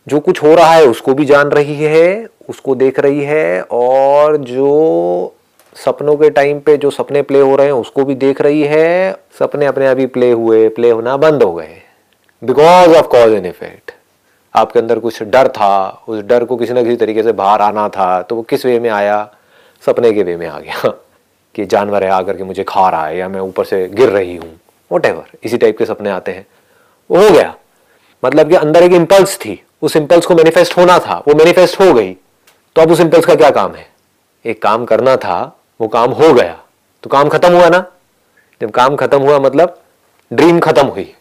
जो 0.07 0.19
कुछ 0.19 0.43
हो 0.43 0.55
रहा 0.55 0.73
है, 0.73 0.85
उसको 0.85 1.13
भी 1.13 1.25
जान 1.25 1.47
रही 1.47 1.75
है, 1.75 2.27
उसको 2.49 2.75
देख 2.75 2.99
रही 2.99 3.23
है, 3.23 3.61
और 3.61 4.37
जो 4.37 5.35
सपनों 5.75 6.15
के 6.15 6.29
टाइम 6.29 6.59
पे 6.59 6.77
जो 6.77 6.91
सपने 6.91 7.21
प्ले 7.21 7.39
हो 7.39 7.55
रहे 7.55 7.65
हैं, 7.65 7.73
उसको 7.73 8.03
भी 8.03 8.15
देख 8.15 8.41
रही 8.41 8.61
है। 8.61 9.13
सपने 9.39 9.65
अपने 9.65 9.87
आप 9.87 9.99
ही 9.99 10.05
प्ले 10.05 10.31
हुए 10.31 10.69
प्ले 10.69 10.91
होना 10.91 11.17
बंद 11.17 11.43
हो 11.43 11.53
गए। 11.53 11.81
Because 12.43 12.95
of 12.95 13.07
cause 13.07 13.33
and 13.33 13.45
effect 13.45 13.91
आपके 14.55 14.79
अंदर 14.79 14.99
कुछ 14.99 15.23
डर 15.23 15.47
था, 15.47 16.03
उस 16.07 16.23
डर 16.23 16.43
को 16.43 16.57
किसी 16.57 16.73
ना 16.73 16.83
किसी 16.83 16.95
तरीके 16.95 17.23
से 17.23 17.31
बाहर 17.31 17.61
आना 17.61 17.89
था 17.89 18.21
तो 18.21 18.35
वो 18.35 18.41
किस 18.41 18.65
वे 18.65 18.79
में 18.79 18.89
आया? 18.89 19.31
सपने 19.85 20.11
के 20.11 20.23
वे 20.23 20.37
में 20.37 20.47
आ 20.47 20.59
गया 20.59 20.89
कि 21.55 21.65
जानवर 21.65 22.03
है 22.03 22.09
आकर 22.09 22.37
के 22.37 22.43
मुझे 22.43 22.63
खा 22.63 22.89
रहा 22.89 23.07
है 23.07 23.17
या 23.17 23.29
मैं 23.29 23.41
ऊपर 23.41 23.65
से 23.65 23.87
गिर 23.87 24.09
रही 24.09 24.35
हूँ। 24.35 24.59
वट 24.91 25.23
इसी 25.43 25.57
टाइप 25.57 25.77
के 25.77 25.85
सपने 25.85 26.09
आते 26.09 26.31
हैं। 26.31 26.47
वो 27.11 27.17
हो 27.17 27.29
गया। 27.29 27.55
मतलब 28.25 28.49
कि 28.49 28.55
अंदर 28.55 28.83
एक 28.83 28.91
इम्पल्स 28.91 29.37
थी। 29.37 29.63
उस 29.81 29.95
इम्पल्स 29.95 30.25
को 30.25 30.35
मैनिफेस्ट 30.35 30.77
होना 30.77 30.99
था। 30.99 31.23
वो 31.27 31.35
मैनिफेस्ट 31.35 31.79
हो 31.79 31.93
गई। 31.93 32.13
तो 32.75 32.81
अब 32.81 32.91
उस 32.91 32.99
इम्पल्स 32.99 33.25
का 33.25 33.35
क्या 33.35 33.49
काम 33.49 33.75
है? 33.75 33.89
एक 34.45 34.61
काम 34.61 34.85
करना 34.85 35.15
था, 35.15 35.59
वो 35.81 35.87
काम 35.87 36.11
हो 36.11 36.33
गया। 36.33 36.59
तो 37.03 37.09
काम 37.09 37.29
खत्म 37.29 37.53
हुआ 37.53 37.69
ना? 37.69 37.85
जब 38.61 38.71
काम 38.71 38.95
खत्म 38.95 39.21
हुआ 39.21 39.39
मतलब 39.39 39.81
ड्रीम 40.33 40.59
खत्म 40.59 40.87
हुई। 40.87 41.13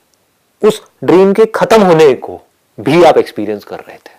उस 0.67 0.83
ड्रीम 1.05 1.33
के 1.33 1.47
खत्म 1.47 1.83
होने 1.83 2.15
को 2.15 2.41
भी 2.79 3.05
आप 3.05 3.19
एक्सपीरियंस 3.19 3.65
कर 3.65 3.79
रहे 3.79 3.97
थे। 3.97 4.15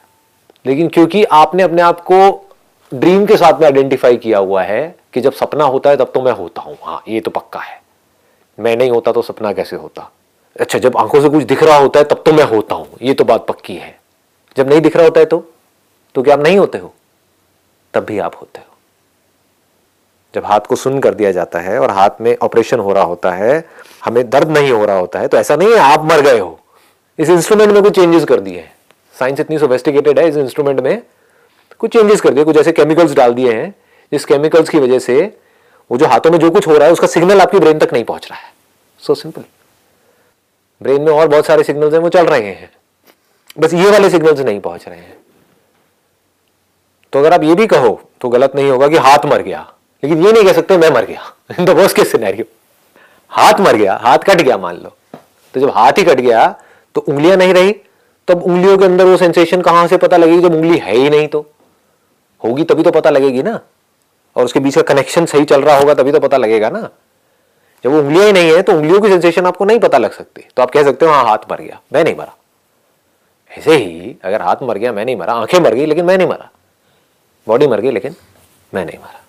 लेकिन 0.65 0.87
क्योंकि 0.87 1.23
आपने 1.23 1.63
अपने 1.63 1.81
आप 1.81 1.99
को 2.11 2.49
ड्रीम 2.93 3.25
के 3.25 3.37
साथ 3.37 3.59
में 3.59 3.65
आइडेंटिफाई 3.65 4.17
किया 4.17 4.39
हुआ 4.39 4.63
है 4.63 4.95
कि 5.13 5.21
जब 5.21 5.33
सपना 5.33 5.63
होता 5.63 5.89
है 5.89 5.97
तब 5.97 6.11
तो 6.13 6.21
मैं 6.21 6.31
होता 6.31 6.61
हूँ। 6.61 6.77
हाँ 6.83 7.03
ये 7.07 7.19
तो 7.19 7.31
पक्का 7.31 7.59
है। 7.59 7.81
मैं 8.59 8.75
नहीं 8.77 8.91
होता 8.91 9.11
तो 9.11 9.21
सपना 9.21 9.53
कैसे 9.53 9.75
होता? 9.75 10.11
अच्छा 10.59 10.79
जब 10.79 10.97
आँखों 10.97 11.21
से 11.21 11.29
कुछ 11.29 11.43
दिख 11.43 11.63
रहा 11.63 11.77
होता 11.77 11.99
है 11.99 12.05
तब 12.05 12.23
तो 12.25 12.33
मैं 12.33 12.43
होता 12.43 12.75
हूँ। 12.75 12.87
ये 13.01 13.13
तो 13.13 13.23
बात 13.23 13.45
पक्की 13.47 13.75
है। 13.75 13.99
जब 14.57 14.69
नहीं 14.69 14.81
दिख 14.81 14.95
रहा 14.95 15.05
होता 15.05 15.19
है 15.19 15.25
तो? 15.25 15.53
तो 16.15 16.23
क्या 16.23 16.35
आप 16.35 16.41
नहीं 16.41 16.57
होते 16.57 16.77
हो? 16.77 16.93
तब 17.93 18.05
भी 18.05 18.19
आप 18.19 18.35
होते 18.35 18.59
हो। 18.59 18.76
जब 20.37 20.45
हाथ 20.45 20.59
को 20.59 20.75
सुन 20.75 20.99
कर 20.99 21.13
दिया 21.13 21.31
जाता 21.31 21.59
है 21.59 21.79
और 21.79 21.91
हाथ 21.91 22.21
में 22.21 22.35
ऑपरेशन 22.37 22.79
हो 22.79 22.93
रहा 22.93 23.03
होता 23.03 23.31
है, 23.31 23.63
हमें 24.05 24.29
दर्द 24.29 24.49
नहीं 24.49 24.71
हो 24.71 24.85
रहा 24.85 24.97
होता 24.97 25.19
है 25.19 25.27
तो 25.27 25.37
ऐसा 25.37 25.55
नहीं 25.55 25.69
है 25.69 25.77
आप 25.83 26.03
मर 26.05 26.21
गए 26.21 26.39
हो। 26.39 26.59
इस 27.19 27.29
इंस्ट्रूमेंट 27.29 27.71
में 27.71 27.81
कुछ 27.83 27.95
चेंजेस 27.95 28.25
कर 28.25 28.39
दिए 28.39 28.59
हैं। 28.59 28.71
साइंस 29.15 29.39
इतनी 29.39 29.57
सोफेस्टिकेटेड 29.57 30.19
है, 30.19 30.27
इस 30.29 30.35
इंस्ट्रूमेंट 30.37 30.79
में 30.79 31.01
कुछ 31.79 31.93
चेंजेस 31.93 32.21
कर 32.21 32.33
दिए, 32.33 32.43
कुछ 32.43 32.57
ऐसे 32.57 32.71
केमिकल्स 32.71 33.13
डाल 33.13 33.33
दिए 33.33 33.53
हैं, 33.53 33.73
जिस 34.11 34.25
केमिकल्स 34.25 34.69
की 34.69 34.79
वजह 34.79 34.99
से 34.99 35.37
वो 35.91 35.97
जो 35.97 36.05
हाथों 36.05 36.31
में 36.31 36.37
जो 36.39 36.49
कुछ 36.51 36.67
हो 36.67 36.77
रहा 36.77 36.85
है, 36.85 36.93
उसका 36.93 37.07
सिग्नल 37.07 37.41
आपकी 37.41 37.59
ब्रेन 37.59 37.79
तक 37.79 37.93
नहीं 37.93 38.03
पहुँच 38.03 38.27
रहा 38.29 38.39
है। 38.39 38.51
सो 39.01 39.13
so 39.13 39.19
सिंपल 39.19 39.43
ब्रेन 40.81 41.01
में 41.01 41.11
और 41.11 41.27
बहुत 41.27 41.45
सारे 41.45 41.63
सिग्नल्स 41.63 41.93
हैं, 41.93 41.99
वो 41.99 42.09
चल 42.09 42.25
रहे 42.25 42.41
हैं। 42.41 42.69
बस 43.59 43.73
ये 43.73 43.89
वाले 43.91 44.09
सिग्नल्स 44.09 44.39
नहीं 44.39 44.59
पहुँच 44.59 44.87
रहे 44.87 44.99
हैं। 44.99 45.17
तो 47.13 47.19
अगर 47.19 47.33
आप 47.33 47.43
ये 47.43 47.55
भी 47.55 47.67
कहो 47.67 47.99
तो 48.21 48.29
गलत 48.29 48.55
नहीं 48.55 48.69
होगा 48.69 48.87
कि 48.87 48.97
हाथ 48.97 49.25
मर 49.25 49.41
गया। 49.41 49.65
लेकिन 50.03 50.25
ये 50.25 50.31
नहीं 50.31 50.43
कह 50.43 50.53
सकते 50.53 50.77
मैं 50.77 50.89
मर 50.89 51.05
गया। 51.05 51.33
In 51.59 51.65
the 51.65 51.69
worst 51.69 51.95
case 51.95 52.11
scenario 52.11 52.45
हाथ 53.31 53.59
मर 53.59 53.75
गया, 53.75 53.95
हाथ 53.95 54.17
कट 54.19 54.41
गया 54.41 54.57
मान 54.57 54.75
लो। 54.75 54.95
तो 55.53 55.59
जब 55.59 55.69
हाथ 55.69 55.97
ही 55.97 56.03
कट 56.03 56.19
गया 56.19 56.47
तो 56.95 57.01
उंगलियाँ 57.01 57.37
नहीं 57.37 57.53
रही। 57.53 57.75
तब 58.27 58.43
उंगलियों 58.43 58.77
के 58.77 58.85
अंदर 58.85 59.05
वो 59.05 59.17
सेंसेशन 59.17 59.61
कहाँ 59.61 59.87
से 59.87 59.97
पता 59.97 60.17
लगेगी? 60.17 60.41
जब 60.41 60.53
उंगली 60.55 60.77
है 60.77 60.95
ही 60.95 61.09
नहीं 61.09 61.27
तो। 61.27 61.45
होगी 62.41 62.63
तभी 62.63 62.83
तो 62.83 62.91
पता 62.91 63.09
लगेगी 63.09 63.43
ना। 63.43 63.59
और 64.35 64.45
उसके 64.45 64.59
बीच 64.59 64.75
का 64.75 64.81
कनेक्शन 64.83 65.25
सही 65.25 65.45
चल 65.45 65.61
रहा 65.61 65.77
होगा, 65.77 65.93
तभी 65.93 66.11
तो 66.11 66.19
पता 66.19 66.37
लगेगा 66.37 66.69
ना। 66.69 66.89
जब 67.83 67.91
वो 67.91 67.99
उंगलियाँ 67.99 68.25
ही 68.25 68.31
नहीं 68.31 68.51
है 68.51 68.61
तो 68.61 68.73
उंगलियों 68.73 69.01
की 69.01 69.09
सेंसेशन 69.09 69.45
आपको 69.45 69.65
नहीं 69.65 69.79
पता 69.79 69.97
लग 69.97 70.11
सकती। 70.11 70.47
तो 70.55 70.61
आप 70.61 70.71
कह 70.71 70.83
सकते 70.83 71.05
हो 71.05 71.11
हाँ 71.11 71.23
हाथ 71.23 71.51
मर 71.51 71.61
गया, 71.61 71.79
मैं 71.93 72.03
नहीं 72.03 72.15
मरा। 72.15 72.35
ऐसे 73.51 73.75
ही 73.75 74.15
अगर 74.23 74.41
हाथ 74.41 74.63
मर 74.63 74.77
गया, 74.77 74.91
मैं 74.91 75.05
नहीं 75.05 75.15
मरा। 75.15 75.33
आँखें 75.33 75.59
मर 75.59 75.73
गई, 75.73 75.85
लेकिन 75.85 76.05
मैं 76.05 76.17
नहीं 76.17 76.27
मरा। 76.27 76.49
बॉडी 77.47 77.67
मर 77.67 77.81
गई, 77.81 77.91
लेकिन 77.91 78.15
मैं 78.73 78.85
नहीं 78.85 78.97
मरा। 78.97 79.21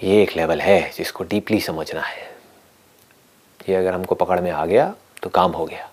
ये 0.00 0.22
एक 0.22 0.36
लेवल 0.36 0.60
है 0.60 0.80
जिसको 0.96 1.24
डीपली 1.24 1.60
समझना 1.60 2.00
है। 2.00 2.28
ये 3.68 3.74
अगर 3.74 3.94
हमको 3.94 4.14
पकड़ 4.14 4.40
में 4.40 4.50
आ 4.50 4.64
गया 4.66 4.94
तो 5.22 5.30
काम 5.30 5.52
हो 5.52 5.64
गया। 5.66 5.88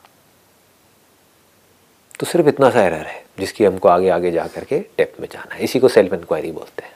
तो 2.20 2.26
सिर्फ़ 2.26 2.48
इतना 2.48 2.70
सा 2.70 2.84
एरर 2.84 3.06
है, 3.06 3.24
जिसकी 3.40 3.66
हमको 3.66 3.90
आगे 3.90 4.10
आगे 4.10 4.32
जा 4.32 4.46
करके 4.48 4.80
डेप्थ 4.98 5.20
में 5.22 5.28
जाना 5.32 5.56
है। 5.56 5.64
इसी 5.64 5.80
को 5.80 5.88
सेल्फ 5.88 6.14
इंक्वायरी 6.14 6.52
बोलते 6.52 6.86
हैं। 6.86 6.96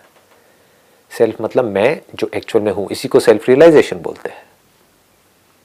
सेल्फ 1.12 1.42
मतलब 1.42 1.66
मैं 1.66 2.02
जो 2.16 2.30
एक्चुअल 2.36 2.64
में 2.66 2.72
हूँ, 2.72 2.88
इसी 2.92 3.08
को 3.08 3.20
सेल्फ 3.20 3.48
रियलाइजेशन 3.50 4.00
बोलते 4.00 4.30
हैं। 4.30 4.44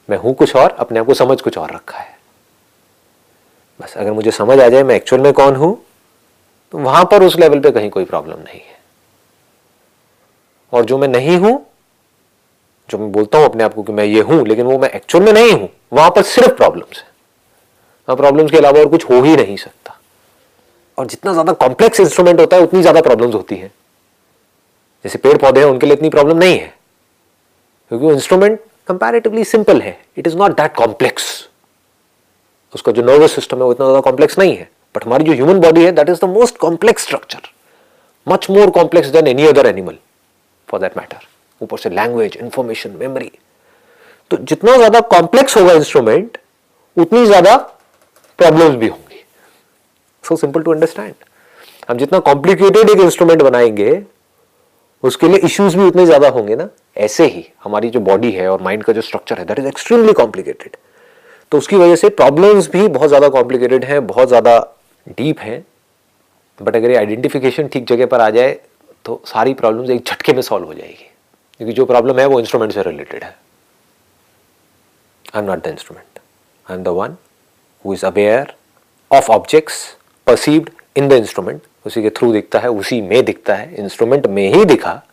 मैं 0.09 0.17
हूँ 0.17 0.33
कुछ 0.33 0.55
और, 0.55 0.71
अपने 0.71 0.99
आप 0.99 1.05
को 1.05 1.13
समझ 1.13 1.41
कुछ 1.41 1.57
और 1.57 1.71
रखा 1.71 1.97
है। 1.97 2.15
बस 3.79 3.97
अगर 3.97 4.11
मुझे 4.11 4.31
समझ 4.31 4.59
आ 4.59 4.67
जाए, 4.69 4.83
मैं 4.83 4.95
एक्चुअल 4.95 5.21
में 5.21 5.33
कौन 5.33 5.55
हूँ 5.55 5.77
तो 6.73 6.77
वहाँ 6.77 7.03
पर 7.05 7.23
उस 7.23 7.37
लेवल 7.39 7.59
पे 7.59 7.71
कहीं 7.71 7.89
कोई 7.89 8.05
प्रॉब्लम 8.05 8.39
नहीं 8.39 8.59
है। 8.59 8.76
और 10.73 10.85
जो 10.85 10.97
मैं 10.97 11.07
नहीं 11.07 11.37
हूँ, 11.37 11.65
जो 12.89 12.97
मैं 12.97 13.11
बोलता 13.11 13.37
हूँ 13.37 13.45
अपने 13.45 13.63
आप 13.63 13.73
को 13.73 13.83
कि 13.83 13.93
मैं 13.93 14.05
ये 14.05 14.21
हूँ, 14.21 14.45
लेकिन 14.47 14.65
वो 14.65 14.77
मैं 14.77 14.89
एक्चुअल 14.89 15.23
में 15.23 15.31
नहीं 15.33 15.51
हूँ 15.51 15.69
वहाँ 15.93 16.09
पर 16.09 16.21
सिर्फ़ 16.23 16.53
प्रॉब्लम्स 16.53 16.97
है। 16.97 17.05
वहाँ 18.07 18.17
प्रॉब्लम्स 18.17 18.51
के 18.51 18.57
अलावा 18.57 18.79
और 18.79 18.87
कुछ 18.89 19.09
हो 19.09 19.21
ही 19.21 19.35
नहीं 19.35 19.57
सकता। 19.57 19.97
और 20.97 21.07
जितना 21.07 21.31
ज़्यादा 21.31 21.53
कॉम्प्लेक्स 21.53 21.99
इंस्ट्रूमेंट 21.99 22.39
होता 22.39 22.57
है, 22.57 22.63
उतनी 22.63 22.81
ज़्यादा 22.81 23.01
प्रॉब्लम्स 23.01 23.35
होती 23.35 23.55
हैं। 23.55 23.71
जैसे 25.05 25.19
पेड़ 25.19 25.37
पौधे 25.37 25.59
हैं, 25.59 25.67
उनके 25.67 25.85
लिए 25.85 25.95
इतनी 25.95 26.09
प्रॉब्लम 26.09 26.37
नहीं 26.37 26.57
है। 26.59 26.73
क्योंकि 27.91 28.05
वो 28.05 28.11
इंस्ट्रूमेंट 28.11 28.59
कंपैरेटिवली 28.87 29.43
सिंपल 29.43 29.81
है। 29.81 29.97
It 30.17 30.27
is 30.27 30.37
not 30.37 30.55
that 30.57 30.75
complex 30.75 31.27
उसका 32.75 32.91
जो 32.91 33.01
नर्वस 33.01 33.35
सिस्टम 33.35 33.57
है, 33.57 33.63
वो 33.63 33.71
इतना 33.71 33.85
ज़्यादा 33.85 34.01
कॉम्प्लेक्स 34.01 34.39
नहीं 34.39 34.55
है। 34.57 34.69
बट 34.95 35.05
हमारी 35.05 35.23
जो 35.23 35.33
ह्यूमन 35.33 35.59
बॉडी 35.59 35.83
है 35.83 35.91
that 35.91 36.09
is 36.09 36.19
the 36.21 36.29
most 36.29 36.57
complex 36.57 37.03
structure 37.03 37.49
much 38.27 38.49
more 38.49 38.69
complex 38.69 39.09
than 39.09 39.27
any 39.27 39.45
other 39.47 39.65
animal 39.65 39.97
for 40.67 40.79
that 40.79 40.97
matter 40.97 41.27
ऊपर 41.61 41.77
से 41.77 41.89
लैंग्वेज 41.89 42.37
इंफॉर्मेशन 42.37 42.91
मेमोरी 42.99 43.31
तो 44.31 44.37
जितना 44.39 44.75
ज़्यादा 44.77 44.99
कॉम्प्लेक्स 45.11 45.57
होगा 45.57 45.73
इंस्ट्रूमेंट 45.73 46.37
उतनी 46.97 47.25
ज़्यादा 47.25 47.55
प्रॉब्लम्स 48.39 48.75
भी 48.75 48.87
होंगी. 48.87 49.23
सो 50.23 50.35
सिंपल 50.35 50.61
टू 50.61 50.73
अंडरस्टैंड 50.73 51.13
हम 51.89 51.97
जितना 51.97 52.19
कॉम्प्लिकेटेड 52.21 52.89
एक 52.89 52.99
इंस्ट्रूमेंट 52.99 53.41
बनाएँगे, 53.43 54.01
उसके 55.03 55.27
लिए 55.27 55.37
इश्यूज़ 55.39 55.77
भी 55.77 55.83
उतने 55.83 56.05
ज़्यादा 56.05 56.29
होंगे 56.29 56.55
ना. 56.55 56.67
ऐसे 56.97 57.25
ही 57.25 57.45
हमारी 57.63 57.89
जो 57.89 57.99
बॉडी 58.01 58.31
है 58.31 58.49
और 58.51 58.61
माइंड 58.61 58.83
का 58.83 58.93
जो 58.93 59.01
स्ट्रक्चर 59.01 59.37
है 59.39 59.45
दैट 59.45 59.59
इज़ 59.59 59.67
एक्सट्रीमली 59.67 60.13
कॉम्प्लिकेटेड 60.13 60.75
तो 61.51 61.57
उसकी 61.57 61.75
वजह 61.75 61.95
से 61.95 62.09
प्रॉब्लम्स 62.11 62.69
भी 62.71 62.87
बहुत 62.89 63.07
ज़्यादा 63.09 63.27
कॉम्प्लिकेटेड 63.29 63.85
हैं, 63.85 64.05
बहुत 64.07 64.27
ज़्यादा 64.27 64.59
डीप 65.09 65.39
हैं. 65.39 65.65
बट 66.59 66.75
अगर 66.75 66.89
ये 66.89 66.97
आइडेंटिफिकेशन 66.97 67.67
ठीक 67.67 67.85
जगह 67.87 68.05
पर 68.05 68.21
आ 68.21 68.29
जाए 68.29 68.59
तो 69.05 69.23
सारी 69.25 69.53
प्रॉब्लम्स 69.53 69.89
एक 69.89 70.05
झटके 70.05 70.33
में 70.33 70.41
सॉल्व 70.41 70.65
हो 70.65 70.73
जाएगी। 70.73 71.11
क्योंकि 71.57 71.73
जो 71.73 71.85
प्रॉब्लम 71.85 72.19
है 72.19 72.25
वो 72.25 72.39
इंस्ट्रूमेंट 72.39 72.73
से 72.73 72.83
रिलेटेड 72.83 73.23
है। 73.23 73.37
I 75.35 75.41
am 75.41 75.45
not 75.45 75.63
the 75.63 75.67
instrument 75.67 76.19
I 76.71 76.77
am 76.77 76.83
the 76.83 76.87
one 76.87 77.15
who 77.85 77.93
is 77.93 78.05
aware 78.05 78.53
of 79.11 79.31
objects 79.31 79.97
perceived 80.27 80.69
in 80.97 81.07
the 81.07 81.13
instrument 81.13 81.61
उसी 81.85 82.01
के 82.01 82.09
थ्रू 82.09 82.33
दिखता 82.33 82.59
है, 82.59 82.69
उसी 82.69 83.01
में 83.01 83.25
दिखता 83.25 83.55
है। 83.55 83.75
इंस्ट्रूमेंट 83.75 84.27
में 84.27 84.53
ही 84.53 84.65
दिखा। 84.65 85.03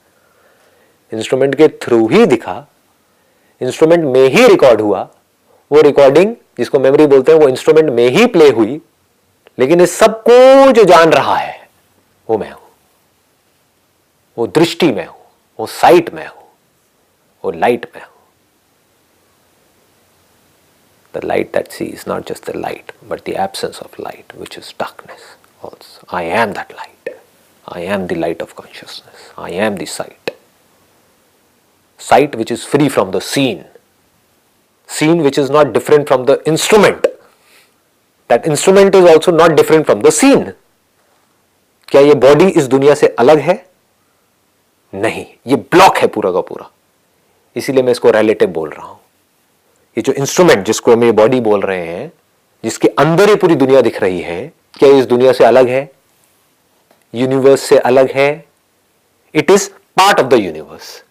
इंस्ट्रूमेंट 1.12 1.54
के 1.54 1.68
थ्रू 1.68 2.08
ही 2.08 2.26
दिखा। 2.26 2.66
इंस्ट्रूमेंट 3.62 4.04
में 4.04 4.28
ही 4.28 4.48
रिकॉर्ड 4.48 4.80
हुआ। 4.80 5.08
वो 5.72 5.80
रिकॉर्डिंग 5.80 6.36
जिसको 6.58 6.80
मेमोरी 6.80 7.06
बोलते 7.06 7.32
हैं, 7.32 7.38
वो 7.38 7.48
इंस्ट्रूमेंट 7.48 7.90
में 7.90 8.08
ही 8.08 8.26
प्ले 8.26 8.50
हुई। 8.50 8.80
लेकिन 9.58 9.80
इस 9.80 9.98
सबको 9.98 10.72
जो 10.72 10.84
जान 10.84 11.12
रहा 11.12 11.36
है। 11.36 11.68
वो 12.30 12.38
मैं 12.38 12.50
हूँ। 12.50 12.63
वो 14.36 14.46
दृष्टि 14.46 14.90
में 14.92 15.04
हो, 15.06 15.18
वो 15.58 15.66
साइट 15.66 16.12
में 16.14 16.26
हो, 16.26 16.48
वो 17.44 17.50
लाइट 17.50 17.90
में 17.94 18.02
हो। 18.02 18.12
The 21.14 21.24
light 21.24 21.52
that 21.54 21.70
see 21.72 21.84
is 21.84 22.04
not 22.08 22.28
just 22.28 22.50
the 22.50 22.54
light 22.56 22.92
but 23.08 23.20
the 23.26 23.34
absence 23.40 23.78
of 23.82 24.00
light 24.02 24.32
which 24.36 24.58
is 24.58 24.72
darkness 24.80 25.22
also 25.64 26.16
I 26.16 26.26
am 26.40 26.52
that 26.52 26.72
light 26.72 27.16
I 27.64 27.82
am 27.94 28.06
the 28.06 28.12
light 28.12 28.42
of 28.42 28.54
consciousness 28.54 29.30
I 29.38 29.54
am 29.66 29.76
the 29.76 29.84
sight 29.88 30.30
sight 32.00 32.34
which 32.36 32.52
is 32.52 32.66
free 32.66 32.88
from 32.88 33.10
the 33.10 33.20
scene 33.22 33.64
scene 34.88 35.20
which 35.22 35.38
is 35.38 35.52
not 35.52 35.72
different 35.72 36.06
from 36.06 36.24
the 36.24 36.42
instrument 36.48 37.06
that 38.30 38.46
instrument 38.46 38.94
is 38.94 39.06
also 39.08 39.32
not 39.32 39.50
different 39.50 39.84
from 39.86 40.02
the 40.02 40.10
scene 40.12 40.52
क्या 41.88 42.00
ये 42.00 42.14
body 42.26 42.48
इस 42.48 42.66
दुनिया 42.66 42.94
से 42.94 43.08
अलग 43.18 43.38
है? 43.38 43.54
नहीं, 44.94 45.24
ये 45.46 45.56
block 45.56 45.96
है 45.98 46.06
पूरा 46.06 46.30
का 46.32 46.40
पूरा। 46.40 46.70
इसीलिए 47.56 47.82
मैं 47.82 47.92
इसको 47.92 48.10
रिलेटिव 48.10 48.48
बोल 48.48 48.70
रहा 48.70 48.86
हूँ। 48.86 48.98
ये 49.96 50.02
जो 50.02 50.12
इंस्ट्रूमेंट 50.12 50.64
जिसको 50.66 50.92
हम 50.92 51.04
ये 51.04 51.12
बॉडी 51.12 51.40
बोल 51.40 51.60
रहे 51.60 51.86
हैं, 51.86 52.12
जिसके 52.64 52.88
अंदर 52.88 53.28
ही 53.28 53.34
पूरी 53.34 53.54
दुनिया 53.54 53.80
दिख 53.80 54.00
रही 54.02 54.20
है, 54.20 54.52
क्या 54.78 54.88
इस 54.88 55.06
दुनिया 55.06 55.32
से 55.32 55.44
अलग 55.44 55.68
है? 55.68 55.90
यूनिवर्स 57.14 57.60
से 57.60 57.78
अलग 57.78 58.10
है। 58.10 58.44
It 59.34 59.50
is 59.50 59.68
part 59.96 60.20
of 60.20 60.26
the 60.26 60.34
universe 60.34 61.02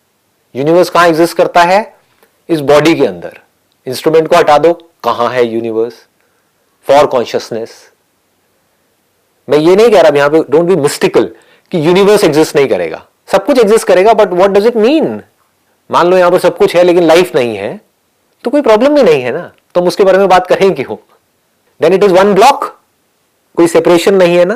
universe 0.55 0.89
कहाँ 0.89 1.07
एग्जिस्ट 1.07 1.37
करता 1.37 1.61
है? 1.63 1.95
इस 2.49 2.59
बॉडी 2.61 2.95
के 2.95 3.05
अंदर। 3.05 3.39
इंस्ट्रूमेंट 3.87 4.27
को 4.27 4.35
हटा 4.35 4.57
दो। 4.57 4.73
कहाँ 5.03 5.29
है 5.29 5.45
यूनिवर्स 5.45 5.93
फॉर 6.87 7.05
कॉन्शियसनेस 7.05 7.71
मैं 9.47 9.57
ये 9.57 9.75
नहीं 9.75 9.89
कह 9.91 10.01
रहा 10.01 10.17
यहाँ 10.17 10.29
पे 10.29 10.43
डोंट 10.49 10.65
बी 10.65 10.75
मिस्टिकल 10.75 11.25
कि 11.71 11.87
यूनिवर्स 11.87 12.23
एग्जिस्ट 12.23 12.55
नहीं 12.55 12.67
करेगा। 12.67 13.05
सब 13.33 13.45
कुछ 13.45 13.59
एग्जिस्ट 13.59 13.87
करेगा 13.87 14.13
but 14.13 14.33
what 14.33 14.49
does 14.51 14.65
it 14.67 14.75
mean 14.75 15.21
मान 15.89 16.07
लो 16.07 16.17
यहाँ 16.17 16.31
पर 16.31 16.39
सब 16.39 16.57
कुछ 16.57 16.75
है, 16.75 16.83
लेकिन 16.83 17.03
लाइफ 17.03 17.35
नहीं 17.35 17.55
है 17.57 17.79
तो 18.43 18.51
कोई 18.51 18.61
प्रॉब्लम 18.61 18.95
भी 18.95 19.03
नहीं 19.03 19.21
है 19.23 19.31
ना? 19.31 19.51
तो 19.75 19.81
हम 19.81 19.87
उसके 19.87 20.03
बारे 20.03 20.17
में 20.17 20.27
बात 20.29 20.47
करें 20.47 20.73
क्यों? 20.75 20.95
Then 21.81 21.93
it 21.93 22.03
is 22.03 22.13
one 22.13 22.33
block 22.33 22.65
कोई 23.57 23.67
सेपरेशन 23.67 24.13
नहीं 24.13 24.37
है 24.37 24.45
ना? 24.45 24.55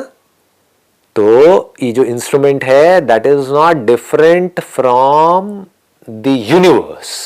तो 1.16 1.74
ये 1.82 1.90
जो 1.92 2.04
इंस्ट्रूमेंट 2.04 2.64
है 2.64 3.00
that 3.00 3.26
is 3.26 3.50
not 3.52 3.76
different 3.86 4.60
from 4.60 5.50
the 6.10 6.36
universe 6.48 7.16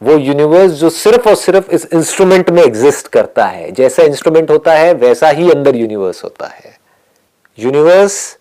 वो 0.00 0.16
यूनिवर्स 0.18 0.72
जो 0.74 0.90
सिर्फ़ 0.90 1.28
और 1.28 1.34
सिर्फ़ 1.36 1.70
इस 1.70 1.86
इंस्ट्रूमेंट 1.94 2.50
में 2.50 2.62
एग्जिस्ट 2.62 3.08
करता 3.08 3.44
है। 3.46 3.70
जैसा 3.72 4.02
इंस्ट्रूमेंट 4.02 4.50
होता 4.50 4.72
है, 4.74 4.92
वैसा 4.94 5.28
ही 5.30 5.50
अंदर 5.50 5.76
यूनिवर्स 5.76 6.24
होता 6.24 6.46
है। 6.46 6.76
Universe 7.58 8.38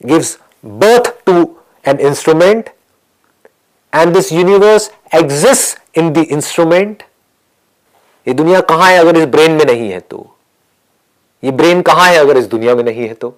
gives 0.00 0.38
birth 0.66 1.08
to 1.28 1.36
an 1.84 2.00
instrument 2.10 2.72
and 3.92 4.16
this 4.16 4.32
universe 4.32 4.90
exists 5.12 5.76
in 5.94 6.12
the 6.12 6.24
instrument, 6.36 7.02
ये 8.26 8.34
दुनिया 8.34 8.60
कहाँ 8.60 8.90
है 8.90 8.98
अगर 8.98 9.16
इस 9.16 9.26
ब्रेन 9.26 9.52
में 9.52 9.64
नहीं 9.64 9.90
है 9.90 10.00
तो? 10.00 10.26
ये 11.42 11.50
ब्रेन 11.50 11.82
कहाँ 11.82 12.08
है 12.08 12.16
अगर 12.16 12.36
इस 12.36 12.46
दुनिया 12.46 12.74
में 12.74 12.82
नहीं 12.84 13.08
है 13.08 13.14
तो? 13.14 13.28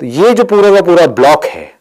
तो 0.00 0.06
ये 0.06 0.32
जो 0.32 0.44
पूरा 0.44 0.70
का 0.74 0.80
पूरा 0.82 1.06
ब्लॉक 1.06 1.44
है, 1.44 1.72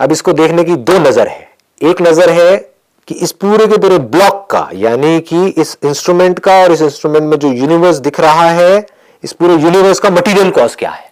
अब 0.00 0.12
इसको 0.12 0.32
देखने 0.32 0.64
की 0.64 0.76
दो 0.76 0.98
नज़र 0.98 1.28
है। 1.28 1.48
एक 1.80 2.02
नज़र 2.02 2.30
है 2.30 2.56
कि 3.08 3.14
इस 3.14 3.32
पूरे 3.32 3.66
के 3.66 3.76
पूरे 3.76 3.98
ब्लॉक 3.98 4.46
का, 4.50 4.68
यानी 4.74 5.20
कि 5.20 5.46
इस 5.48 5.76
इंस्ट्रूमेंट 5.84 6.38
का 6.38 6.54
और 6.62 6.72
इस 6.72 6.82
इंस्ट्रूमेंट 6.82 7.24
में 7.24 7.38
जो 7.38 7.52
यूनिवर्स 7.52 7.96
दिख 7.96 8.20
रहा 8.20 8.48
है, 8.50 8.86
इस 9.24 9.32
पूरे 9.32 9.54
यूनिवर्स 9.54 9.98
का 9.98 10.10
मटेरियल 10.10 10.50
कॉज 10.50 10.74
क्या 10.74 10.90
है? 10.90 11.07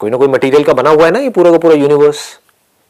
कोई 0.00 0.10
ना 0.10 0.16
कोई 0.16 0.28
मटेरियल 0.28 0.64
का 0.64 0.72
बना 0.72 0.90
हुआ 0.90 1.04
है 1.04 1.10
ना 1.10 1.18
ये 1.18 1.30
पूरा 1.30 1.50
का 1.50 1.58
पूरा 1.58 1.74
यूनिवर्स 1.74 2.40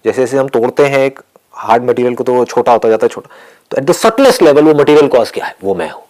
जैसे 0.05 0.23
जैसे 0.23 0.39
हम 0.39 0.49
तोड़ते 0.49 0.87
हैं, 0.87 0.99
एक 0.99 1.21
हार्ड 1.53 1.85
मटेरियल 1.85 2.15
को 2.15 2.25
तो 2.25 2.35
वो 2.35 2.45
छोटा 2.45 2.73
होता 2.73 2.89
जाता 2.89 3.07
है, 3.07 3.09
छोटा। 3.09 3.31
तो 3.71 3.77
एट 3.77 3.85
द 3.85 3.93
सटलेस्ट 3.93 4.43
लेवल 4.43 4.65
वो 4.65 4.75
मटेरियल 4.75 5.09
कॉज 5.09 5.31
क्या 5.31 5.47
है? 5.47 5.57
वो 5.63 5.75
मैं 5.75 5.91
हूँ। 5.91 6.03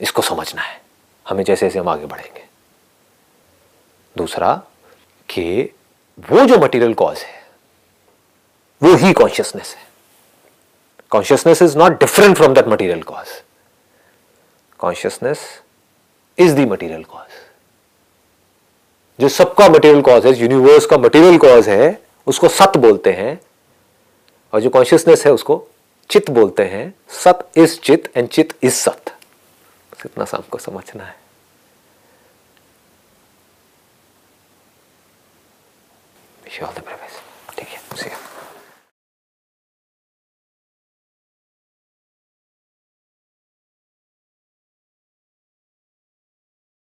इसको 0.00 0.22
समझना 0.22 0.62
है। 0.62 0.80
हमें 1.28 1.44
जैसे 1.44 1.66
जैसे 1.66 1.78
हम 1.78 1.88
आगे 1.88 2.06
बढ़ेंगे। 2.06 2.44
दूसरा, 4.16 4.62
कि 5.28 5.74
वो 6.30 6.44
जो 6.44 6.58
मटेरियल 6.58 6.94
कॉज 6.94 7.18
है, 7.18 7.42
वो 8.82 8.94
ही 8.94 9.12
कॉन्शियसनेस 9.12 9.74
है। 9.78 9.86
Consciousness 11.10 11.62
is 11.62 11.78
not 11.78 12.00
different 12.00 12.36
from 12.36 12.54
that 12.54 12.68
material 12.68 13.02
cause 13.02 13.26
consciousness 14.78 15.38
is 16.38 16.56
the 16.56 16.58
material 16.58 17.04
cause 17.04 17.47
जो 19.20 19.28
सबका 19.28 19.68
मटेरियल 19.68 20.02
कॉज 20.02 20.26
है 20.26 20.34
यूनिवर्स 20.38 20.86
का 20.86 20.98
मटेरियल 20.98 21.38
कॉज 21.38 21.68
है, 21.68 22.02
उसको 22.26 22.48
सत 22.48 22.76
बोलते 22.76 23.12
हैं। 23.12 23.40
और 24.52 24.60
जो 24.60 24.70
कॉन्शियसनेस 24.70 25.26
है, 25.26 25.32
उसको 25.32 25.68
चित 26.10 26.30
बोलते 26.30 26.62
हैं। 26.62 26.94
सत 27.08 27.50
इज़ 27.56 27.80
चित 27.80 28.12
एंड 28.16 28.28
चित 28.28 28.54
इज़ 28.62 28.74
सत। 28.74 29.16
इतना 30.06 30.24
सा 30.24 30.36
हमको 30.36 30.58
समझना 30.58 31.04
है। 31.04 31.16
ठीक 37.58 37.68
है 37.68 38.17